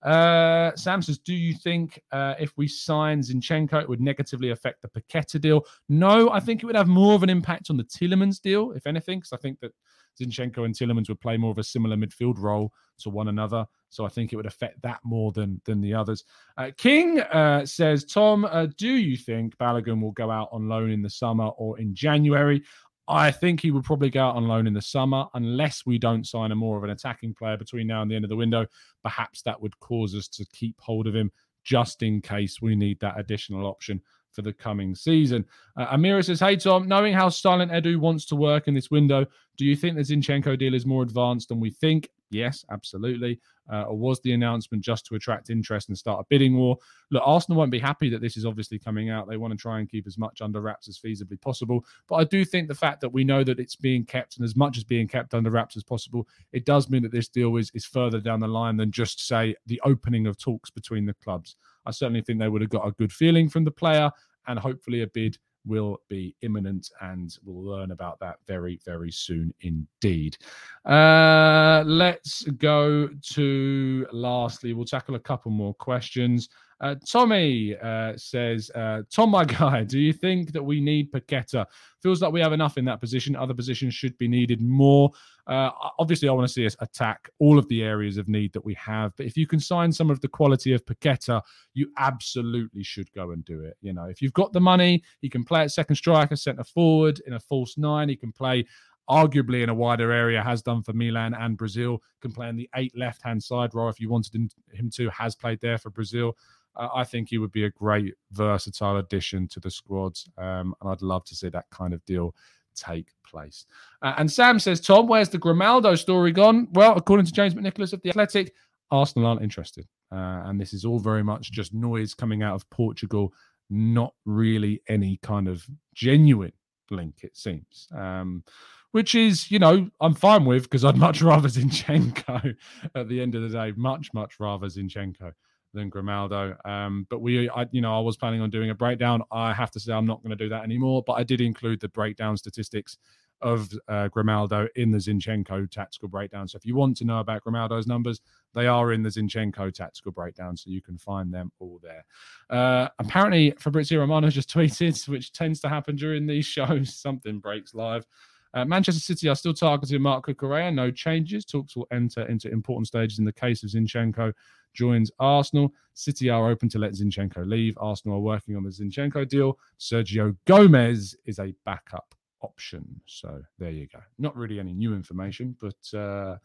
Uh, 0.03 0.73
Sam 0.75 1.01
says, 1.01 1.17
Do 1.17 1.33
you 1.33 1.53
think 1.53 2.01
uh, 2.11 2.35
if 2.39 2.53
we 2.57 2.67
sign 2.67 3.21
Zinchenko, 3.21 3.81
it 3.81 3.89
would 3.89 4.01
negatively 4.01 4.51
affect 4.51 4.81
the 4.81 4.87
Paqueta 4.87 5.39
deal? 5.41 5.65
No, 5.89 6.29
I 6.29 6.39
think 6.39 6.63
it 6.63 6.65
would 6.65 6.75
have 6.75 6.87
more 6.87 7.15
of 7.15 7.23
an 7.23 7.29
impact 7.29 7.69
on 7.69 7.77
the 7.77 7.83
Tielemans 7.83 8.41
deal, 8.41 8.71
if 8.71 8.87
anything, 8.87 9.19
because 9.19 9.33
I 9.33 9.37
think 9.37 9.59
that 9.59 9.73
Zinchenko 10.19 10.65
and 10.65 10.75
Tielemans 10.75 11.09
would 11.09 11.21
play 11.21 11.37
more 11.37 11.51
of 11.51 11.57
a 11.57 11.63
similar 11.63 11.95
midfield 11.95 12.39
role 12.39 12.71
to 12.99 13.09
one 13.09 13.27
another. 13.27 13.65
So 13.89 14.05
I 14.05 14.09
think 14.09 14.33
it 14.33 14.35
would 14.35 14.45
affect 14.45 14.81
that 14.81 14.99
more 15.03 15.31
than 15.31 15.61
than 15.65 15.81
the 15.81 15.93
others. 15.93 16.23
Uh, 16.57 16.71
King 16.77 17.21
uh, 17.21 17.65
says, 17.65 18.05
Tom, 18.05 18.45
uh, 18.45 18.67
do 18.77 18.89
you 18.89 19.17
think 19.17 19.57
Balogun 19.57 20.01
will 20.01 20.11
go 20.11 20.29
out 20.29 20.49
on 20.51 20.67
loan 20.67 20.91
in 20.91 21.01
the 21.01 21.09
summer 21.09 21.47
or 21.47 21.79
in 21.79 21.95
January? 21.95 22.63
I 23.07 23.31
think 23.31 23.61
he 23.61 23.71
would 23.71 23.83
probably 23.83 24.11
go 24.11 24.23
out 24.23 24.35
on 24.35 24.47
loan 24.47 24.67
in 24.67 24.73
the 24.73 24.81
summer 24.81 25.25
unless 25.33 25.83
we 25.83 25.97
don't 25.97 26.27
sign 26.27 26.51
a 26.51 26.55
more 26.55 26.77
of 26.77 26.83
an 26.83 26.91
attacking 26.91 27.33
player 27.33 27.57
between 27.57 27.87
now 27.87 28.03
and 28.03 28.11
the 28.11 28.15
end 28.15 28.23
of 28.23 28.29
the 28.29 28.35
window. 28.35 28.67
Perhaps 29.03 29.41
that 29.43 29.59
would 29.59 29.79
cause 29.79 30.13
us 30.13 30.27
to 30.27 30.45
keep 30.53 30.79
hold 30.79 31.07
of 31.07 31.15
him 31.15 31.31
just 31.63 32.03
in 32.03 32.21
case 32.21 32.61
we 32.61 32.75
need 32.75 32.99
that 32.99 33.19
additional 33.19 33.65
option 33.65 34.01
for 34.31 34.41
the 34.41 34.53
coming 34.53 34.95
season. 34.95 35.45
Uh, 35.77 35.95
Amira 35.95 36.23
says, 36.23 36.39
Hey, 36.39 36.55
Tom, 36.55 36.87
knowing 36.87 37.13
how 37.13 37.29
Silent 37.29 37.71
Edu 37.71 37.97
wants 37.97 38.25
to 38.25 38.35
work 38.35 38.67
in 38.67 38.73
this 38.73 38.91
window, 38.91 39.25
do 39.57 39.65
you 39.65 39.75
think 39.75 39.95
the 39.95 40.01
Zinchenko 40.01 40.57
deal 40.57 40.73
is 40.73 40.85
more 40.85 41.03
advanced 41.03 41.49
than 41.49 41.59
we 41.59 41.71
think? 41.71 42.09
Yes, 42.31 42.63
absolutely. 42.71 43.39
Uh, 43.71 43.83
or 43.83 43.97
was 43.97 44.19
the 44.21 44.33
announcement 44.33 44.83
just 44.83 45.05
to 45.05 45.15
attract 45.15 45.49
interest 45.49 45.89
and 45.89 45.97
start 45.97 46.19
a 46.19 46.25
bidding 46.29 46.55
war? 46.55 46.77
Look, 47.11 47.23
Arsenal 47.25 47.57
won't 47.57 47.71
be 47.71 47.79
happy 47.79 48.09
that 48.09 48.21
this 48.21 48.37
is 48.37 48.45
obviously 48.45 48.79
coming 48.79 49.09
out. 49.09 49.27
They 49.27 49.37
want 49.37 49.51
to 49.51 49.57
try 49.57 49.79
and 49.79 49.89
keep 49.89 50.07
as 50.07 50.17
much 50.17 50.41
under 50.41 50.61
wraps 50.61 50.87
as 50.87 50.97
feasibly 50.97 51.39
possible. 51.41 51.85
But 52.07 52.15
I 52.15 52.23
do 52.23 52.45
think 52.45 52.67
the 52.67 52.75
fact 52.75 53.01
that 53.01 53.09
we 53.09 53.23
know 53.23 53.43
that 53.43 53.59
it's 53.59 53.75
being 53.75 54.05
kept 54.05 54.37
and 54.37 54.45
as 54.45 54.55
much 54.55 54.77
as 54.77 54.83
being 54.83 55.07
kept 55.07 55.33
under 55.33 55.49
wraps 55.49 55.77
as 55.77 55.83
possible, 55.83 56.27
it 56.51 56.65
does 56.65 56.89
mean 56.89 57.03
that 57.03 57.11
this 57.11 57.27
deal 57.27 57.55
is, 57.57 57.71
is 57.73 57.85
further 57.85 58.19
down 58.19 58.39
the 58.39 58.47
line 58.47 58.77
than 58.77 58.91
just, 58.91 59.27
say, 59.27 59.55
the 59.65 59.81
opening 59.83 60.25
of 60.25 60.37
talks 60.37 60.69
between 60.69 61.05
the 61.05 61.13
clubs. 61.15 61.55
I 61.89 61.91
certainly 61.91 62.21
think 62.21 62.39
they 62.39 62.47
would 62.47 62.61
have 62.61 62.69
got 62.69 62.87
a 62.87 62.91
good 62.91 63.11
feeling 63.11 63.49
from 63.49 63.63
the 63.63 63.71
player 63.71 64.11
and 64.47 64.57
hopefully 64.59 65.01
a 65.01 65.07
bid 65.07 65.37
will 65.65 66.01
be 66.07 66.35
imminent, 66.41 66.89
and 67.01 67.37
we'll 67.43 67.63
learn 67.63 67.91
about 67.91 68.19
that 68.19 68.37
very, 68.47 68.79
very 68.85 69.11
soon 69.11 69.53
indeed. 69.61 70.37
Uh, 70.85 71.83
let's 71.85 72.43
go 72.43 73.09
to 73.33 74.07
lastly, 74.11 74.73
we'll 74.73 74.85
tackle 74.85 75.15
a 75.15 75.19
couple 75.19 75.51
more 75.51 75.73
questions. 75.73 76.49
Uh, 76.81 76.95
Tommy 77.05 77.75
uh, 77.77 78.13
says, 78.15 78.71
uh, 78.73 79.01
Tom, 79.11 79.31
my 79.31 79.45
guy, 79.59 79.83
do 79.83 79.99
you 79.99 80.13
think 80.13 80.53
that 80.53 80.63
we 80.63 80.79
need 80.79 81.11
Paqueta? 81.11 81.65
Feels 82.01 82.21
like 82.21 82.31
we 82.31 82.39
have 82.39 82.53
enough 82.53 82.77
in 82.77 82.85
that 82.85 83.01
position. 83.01 83.35
Other 83.35 83.53
positions 83.53 83.93
should 83.93 84.17
be 84.17 84.27
needed 84.27 84.61
more. 84.61 85.11
Uh, 85.47 85.71
obviously, 85.97 86.29
I 86.29 86.31
want 86.31 86.47
to 86.47 86.53
see 86.53 86.65
us 86.65 86.75
attack 86.79 87.29
all 87.39 87.59
of 87.59 87.67
the 87.67 87.83
areas 87.83 88.17
of 88.17 88.29
need 88.29 88.53
that 88.53 88.63
we 88.63 88.75
have. 88.75 89.13
But 89.17 89.25
if 89.25 89.35
you 89.35 89.47
can 89.47 89.59
sign 89.59 89.91
some 89.91 90.09
of 90.09 90.21
the 90.21 90.27
quality 90.27 90.73
of 90.73 90.85
Paqueta, 90.85 91.41
you 91.73 91.91
absolutely 91.97 92.83
should 92.83 93.11
go 93.13 93.31
and 93.31 93.43
do 93.43 93.61
it. 93.63 93.75
You 93.81 93.93
know, 93.93 94.05
if 94.05 94.21
you've 94.21 94.33
got 94.33 94.53
the 94.53 94.61
money, 94.61 95.03
he 95.21 95.29
can 95.29 95.43
play 95.43 95.61
at 95.61 95.71
second 95.71 95.97
striker, 95.97 96.35
centre 96.35 96.63
forward, 96.63 97.21
in 97.27 97.33
a 97.33 97.39
false 97.39 97.77
nine. 97.77 98.07
He 98.09 98.15
can 98.15 98.31
play 98.31 98.65
arguably 99.09 99.63
in 99.63 99.69
a 99.69 99.73
wider 99.73 100.11
area, 100.11 100.41
has 100.41 100.61
done 100.61 100.83
for 100.83 100.93
Milan 100.93 101.33
and 101.33 101.57
Brazil, 101.57 102.01
can 102.21 102.31
play 102.31 102.47
on 102.47 102.55
the 102.55 102.69
eight 102.75 102.95
left 102.95 103.23
hand 103.23 103.41
side 103.41 103.73
role 103.73 103.89
if 103.89 103.99
you 103.99 104.07
wanted 104.07 104.51
him 104.71 104.89
to, 104.91 105.09
has 105.09 105.35
played 105.35 105.59
there 105.61 105.79
for 105.79 105.89
Brazil 105.89 106.37
I 106.79 107.03
think 107.03 107.29
he 107.29 107.37
would 107.37 107.51
be 107.51 107.65
a 107.65 107.69
great 107.69 108.13
versatile 108.31 108.97
addition 108.97 109.47
to 109.49 109.59
the 109.59 109.69
squads, 109.69 110.29
um, 110.37 110.73
and 110.81 110.89
I'd 110.89 111.01
love 111.01 111.25
to 111.25 111.35
see 111.35 111.49
that 111.49 111.69
kind 111.71 111.93
of 111.93 112.03
deal 112.05 112.33
take 112.75 113.09
place. 113.25 113.65
Uh, 114.01 114.13
and 114.17 114.31
Sam 114.31 114.59
says, 114.59 114.79
Tom, 114.79 115.07
where's 115.07 115.29
the 115.29 115.37
Grimaldo 115.37 115.95
story 115.95 116.31
gone? 116.31 116.67
Well, 116.71 116.95
according 116.95 117.25
to 117.25 117.33
James 117.33 117.53
McNicholas 117.53 117.93
of 117.93 118.01
the 118.01 118.09
Athletic, 118.09 118.53
Arsenal 118.91 119.27
aren't 119.27 119.43
interested, 119.43 119.87
uh, 120.11 120.43
and 120.45 120.59
this 120.59 120.73
is 120.73 120.85
all 120.85 120.99
very 120.99 121.23
much 121.23 121.51
just 121.51 121.73
noise 121.73 122.13
coming 122.13 122.41
out 122.41 122.55
of 122.55 122.69
Portugal, 122.69 123.33
not 123.69 124.13
really 124.25 124.81
any 124.87 125.17
kind 125.21 125.47
of 125.47 125.67
genuine 125.93 126.53
link, 126.89 127.15
it 127.23 127.37
seems. 127.37 127.87
Um, 127.93 128.43
which 128.91 129.13
is, 129.13 129.51
you 129.51 129.59
know, 129.59 129.87
I'm 130.01 130.15
fine 130.15 130.45
with 130.45 130.63
because 130.63 130.83
I'd 130.83 130.97
much 130.97 131.21
rather 131.23 131.47
Zinchenko 131.47 132.55
at 132.95 133.07
the 133.07 133.21
end 133.21 133.35
of 133.35 133.43
the 133.43 133.49
day, 133.49 133.73
much, 133.75 134.11
much 134.13 134.39
rather 134.39 134.67
Zinchenko 134.67 135.33
than 135.73 135.89
Grimaldo. 135.89 136.55
Um, 136.65 137.05
but 137.09 137.21
we, 137.21 137.49
I, 137.49 137.67
you 137.71 137.81
know, 137.81 137.95
I 137.95 137.99
was 137.99 138.17
planning 138.17 138.41
on 138.41 138.49
doing 138.49 138.69
a 138.69 138.75
breakdown. 138.75 139.23
I 139.31 139.53
have 139.53 139.71
to 139.71 139.79
say 139.79 139.93
I'm 139.93 140.05
not 140.05 140.23
going 140.23 140.35
to 140.37 140.43
do 140.43 140.49
that 140.49 140.63
anymore. 140.63 141.03
But 141.05 141.13
I 141.13 141.23
did 141.23 141.41
include 141.41 141.79
the 141.79 141.89
breakdown 141.89 142.37
statistics 142.37 142.97
of 143.41 143.69
uh, 143.87 144.07
Grimaldo 144.09 144.67
in 144.75 144.91
the 144.91 144.97
Zinchenko 144.97 145.69
tactical 145.69 146.09
breakdown. 146.09 146.47
So 146.47 146.57
if 146.57 146.65
you 146.65 146.75
want 146.75 146.97
to 146.97 147.05
know 147.05 147.19
about 147.19 147.41
Grimaldo's 147.43 147.87
numbers, 147.87 148.21
they 148.53 148.67
are 148.67 148.91
in 148.91 149.03
the 149.03 149.09
Zinchenko 149.09 149.73
tactical 149.73 150.11
breakdown, 150.11 150.57
so 150.57 150.69
you 150.69 150.81
can 150.81 150.97
find 150.97 151.33
them 151.33 151.51
all 151.59 151.79
there. 151.81 152.03
Uh, 152.49 152.89
apparently, 152.99 153.51
Fabrizio 153.57 153.99
Romano 153.99 154.29
just 154.29 154.53
tweeted, 154.53 155.07
which 155.07 155.31
tends 155.31 155.59
to 155.61 155.69
happen 155.69 155.95
during 155.95 156.27
these 156.27 156.45
shows. 156.47 156.95
Something 156.95 157.39
breaks 157.39 157.73
live. 157.73 158.05
Uh, 158.53 158.65
Manchester 158.65 159.01
City 159.01 159.29
are 159.29 159.35
still 159.35 159.53
targeting 159.53 160.01
Marc 160.01 160.25
Cucurella. 160.25 160.73
No 160.73 160.91
changes. 160.91 161.45
Talks 161.45 161.75
will 161.75 161.87
enter 161.91 162.25
into 162.27 162.51
important 162.51 162.87
stages 162.87 163.19
in 163.19 163.25
the 163.25 163.33
case 163.33 163.63
of 163.63 163.69
Zinchenko 163.69 164.33
joins 164.73 165.11
Arsenal. 165.19 165.73
City 165.93 166.29
are 166.29 166.49
open 166.49 166.69
to 166.69 166.79
let 166.79 166.93
Zinchenko 166.93 167.47
leave. 167.47 167.77
Arsenal 167.79 168.17
are 168.17 168.21
working 168.21 168.55
on 168.55 168.63
the 168.63 168.69
Zinchenko 168.69 169.27
deal. 169.27 169.57
Sergio 169.79 170.35
Gomez 170.45 171.15
is 171.25 171.39
a 171.39 171.53
backup 171.65 172.13
option. 172.41 173.01
So 173.05 173.41
there 173.57 173.71
you 173.71 173.87
go. 173.87 173.99
Not 174.17 174.35
really 174.35 174.59
any 174.59 174.73
new 174.73 174.93
information, 174.93 175.55
but 175.59 175.97
uh, 175.97 176.37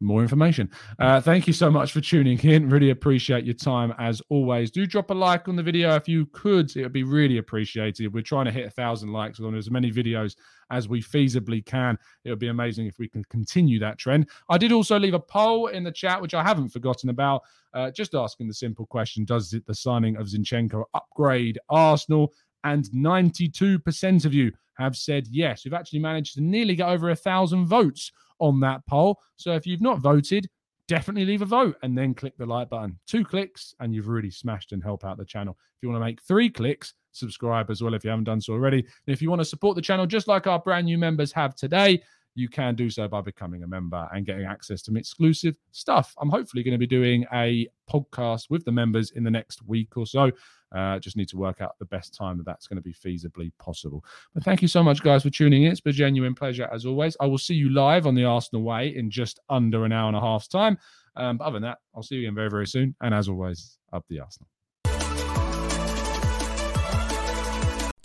more 0.00 0.22
information. 0.22 0.70
Uh, 0.98 1.20
thank 1.20 1.46
you 1.46 1.52
so 1.52 1.70
much 1.70 1.92
for 1.92 2.00
tuning 2.00 2.38
in. 2.40 2.68
Really 2.68 2.90
appreciate 2.90 3.44
your 3.44 3.54
time 3.54 3.92
as 3.98 4.22
always. 4.28 4.70
Do 4.70 4.86
drop 4.86 5.10
a 5.10 5.14
like 5.14 5.48
on 5.48 5.56
the 5.56 5.62
video 5.62 5.94
if 5.94 6.08
you 6.08 6.26
could. 6.26 6.74
It 6.76 6.82
would 6.82 6.92
be 6.92 7.02
really 7.02 7.38
appreciated. 7.38 8.12
We're 8.12 8.22
trying 8.22 8.46
to 8.46 8.52
hit 8.52 8.66
a 8.66 8.70
thousand 8.70 9.12
likes 9.12 9.40
on 9.40 9.54
as 9.54 9.70
many 9.70 9.90
videos 9.90 10.36
as 10.70 10.88
we 10.88 11.02
feasibly 11.02 11.64
can. 11.64 11.98
It 12.24 12.30
would 12.30 12.38
be 12.38 12.48
amazing 12.48 12.86
if 12.86 12.98
we 12.98 13.08
can 13.08 13.24
continue 13.24 13.78
that 13.80 13.98
trend. 13.98 14.28
I 14.48 14.58
did 14.58 14.72
also 14.72 14.98
leave 14.98 15.14
a 15.14 15.20
poll 15.20 15.68
in 15.68 15.84
the 15.84 15.92
chat, 15.92 16.20
which 16.20 16.34
I 16.34 16.42
haven't 16.42 16.68
forgotten 16.68 17.10
about, 17.10 17.42
uh, 17.74 17.90
just 17.90 18.14
asking 18.14 18.48
the 18.48 18.54
simple 18.54 18.86
question 18.86 19.24
Does 19.24 19.52
it, 19.52 19.66
the 19.66 19.74
signing 19.74 20.16
of 20.16 20.26
Zinchenko 20.26 20.84
upgrade 20.94 21.58
Arsenal? 21.68 22.32
And 22.68 22.84
92% 22.90 24.24
of 24.26 24.34
you 24.34 24.52
have 24.76 24.94
said 24.94 25.26
yes. 25.30 25.64
We've 25.64 25.72
actually 25.72 26.00
managed 26.00 26.34
to 26.34 26.42
nearly 26.42 26.76
get 26.76 26.88
over 26.88 27.10
a 27.10 27.16
thousand 27.16 27.66
votes 27.66 28.12
on 28.40 28.60
that 28.60 28.86
poll. 28.86 29.20
So 29.36 29.52
if 29.52 29.66
you've 29.66 29.80
not 29.80 30.00
voted, 30.00 30.48
definitely 30.86 31.24
leave 31.24 31.40
a 31.40 31.46
vote 31.46 31.76
and 31.82 31.96
then 31.96 32.14
click 32.14 32.36
the 32.36 32.44
like 32.44 32.68
button. 32.68 32.98
Two 33.06 33.24
clicks 33.24 33.74
and 33.80 33.94
you've 33.94 34.08
really 34.08 34.30
smashed 34.30 34.72
and 34.72 34.82
help 34.82 35.02
out 35.02 35.16
the 35.16 35.24
channel. 35.24 35.56
If 35.76 35.82
you 35.82 35.88
want 35.88 36.02
to 36.02 36.04
make 36.04 36.22
three 36.22 36.50
clicks, 36.50 36.92
subscribe 37.12 37.70
as 37.70 37.82
well 37.82 37.94
if 37.94 38.04
you 38.04 38.10
haven't 38.10 38.24
done 38.24 38.40
so 38.40 38.52
already. 38.52 38.80
And 38.80 39.14
if 39.14 39.22
you 39.22 39.30
want 39.30 39.40
to 39.40 39.46
support 39.46 39.76
the 39.76 39.82
channel 39.82 40.06
just 40.06 40.28
like 40.28 40.46
our 40.46 40.58
brand 40.58 40.84
new 40.84 40.98
members 40.98 41.32
have 41.32 41.54
today, 41.54 42.02
you 42.34 42.50
can 42.50 42.74
do 42.74 42.90
so 42.90 43.08
by 43.08 43.22
becoming 43.22 43.62
a 43.62 43.66
member 43.66 44.08
and 44.12 44.26
getting 44.26 44.44
access 44.44 44.82
to 44.82 44.94
exclusive 44.94 45.56
stuff. 45.72 46.14
I'm 46.20 46.28
hopefully 46.28 46.62
going 46.62 46.72
to 46.72 46.78
be 46.78 46.86
doing 46.86 47.24
a 47.32 47.66
podcast 47.90 48.50
with 48.50 48.64
the 48.64 48.72
members 48.72 49.10
in 49.12 49.24
the 49.24 49.30
next 49.30 49.66
week 49.66 49.96
or 49.96 50.06
so. 50.06 50.30
Uh, 50.74 50.98
just 50.98 51.16
need 51.16 51.28
to 51.28 51.36
work 51.36 51.60
out 51.60 51.78
the 51.78 51.84
best 51.86 52.14
time 52.14 52.36
that 52.38 52.44
that's 52.44 52.66
going 52.66 52.76
to 52.76 52.82
be 52.82 52.92
feasibly 52.92 53.50
possible. 53.58 54.04
But 54.34 54.44
thank 54.44 54.62
you 54.62 54.68
so 54.68 54.82
much, 54.82 55.02
guys, 55.02 55.22
for 55.22 55.30
tuning 55.30 55.64
in. 55.64 55.72
It's 55.72 55.80
been 55.80 55.90
a 55.90 55.94
genuine 55.94 56.34
pleasure 56.34 56.68
as 56.72 56.84
always. 56.84 57.16
I 57.20 57.26
will 57.26 57.38
see 57.38 57.54
you 57.54 57.70
live 57.70 58.06
on 58.06 58.14
the 58.14 58.24
Arsenal 58.24 58.62
Way 58.62 58.94
in 58.94 59.10
just 59.10 59.40
under 59.48 59.84
an 59.84 59.92
hour 59.92 60.08
and 60.08 60.16
a 60.16 60.20
half's 60.20 60.48
time. 60.48 60.78
Um, 61.16 61.38
but 61.38 61.44
other 61.44 61.54
than 61.54 61.62
that, 61.62 61.78
I'll 61.94 62.02
see 62.02 62.16
you 62.16 62.22
again 62.22 62.34
very, 62.34 62.50
very 62.50 62.66
soon. 62.66 62.94
And 63.00 63.14
as 63.14 63.28
always, 63.28 63.78
up 63.92 64.04
the 64.08 64.20
Arsenal. 64.20 64.48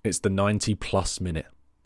It's 0.04 0.20
the 0.20 0.30
90 0.30 0.76
plus 0.76 1.22
minute 1.22 1.46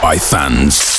by 0.00 0.16
fans. 0.16 0.97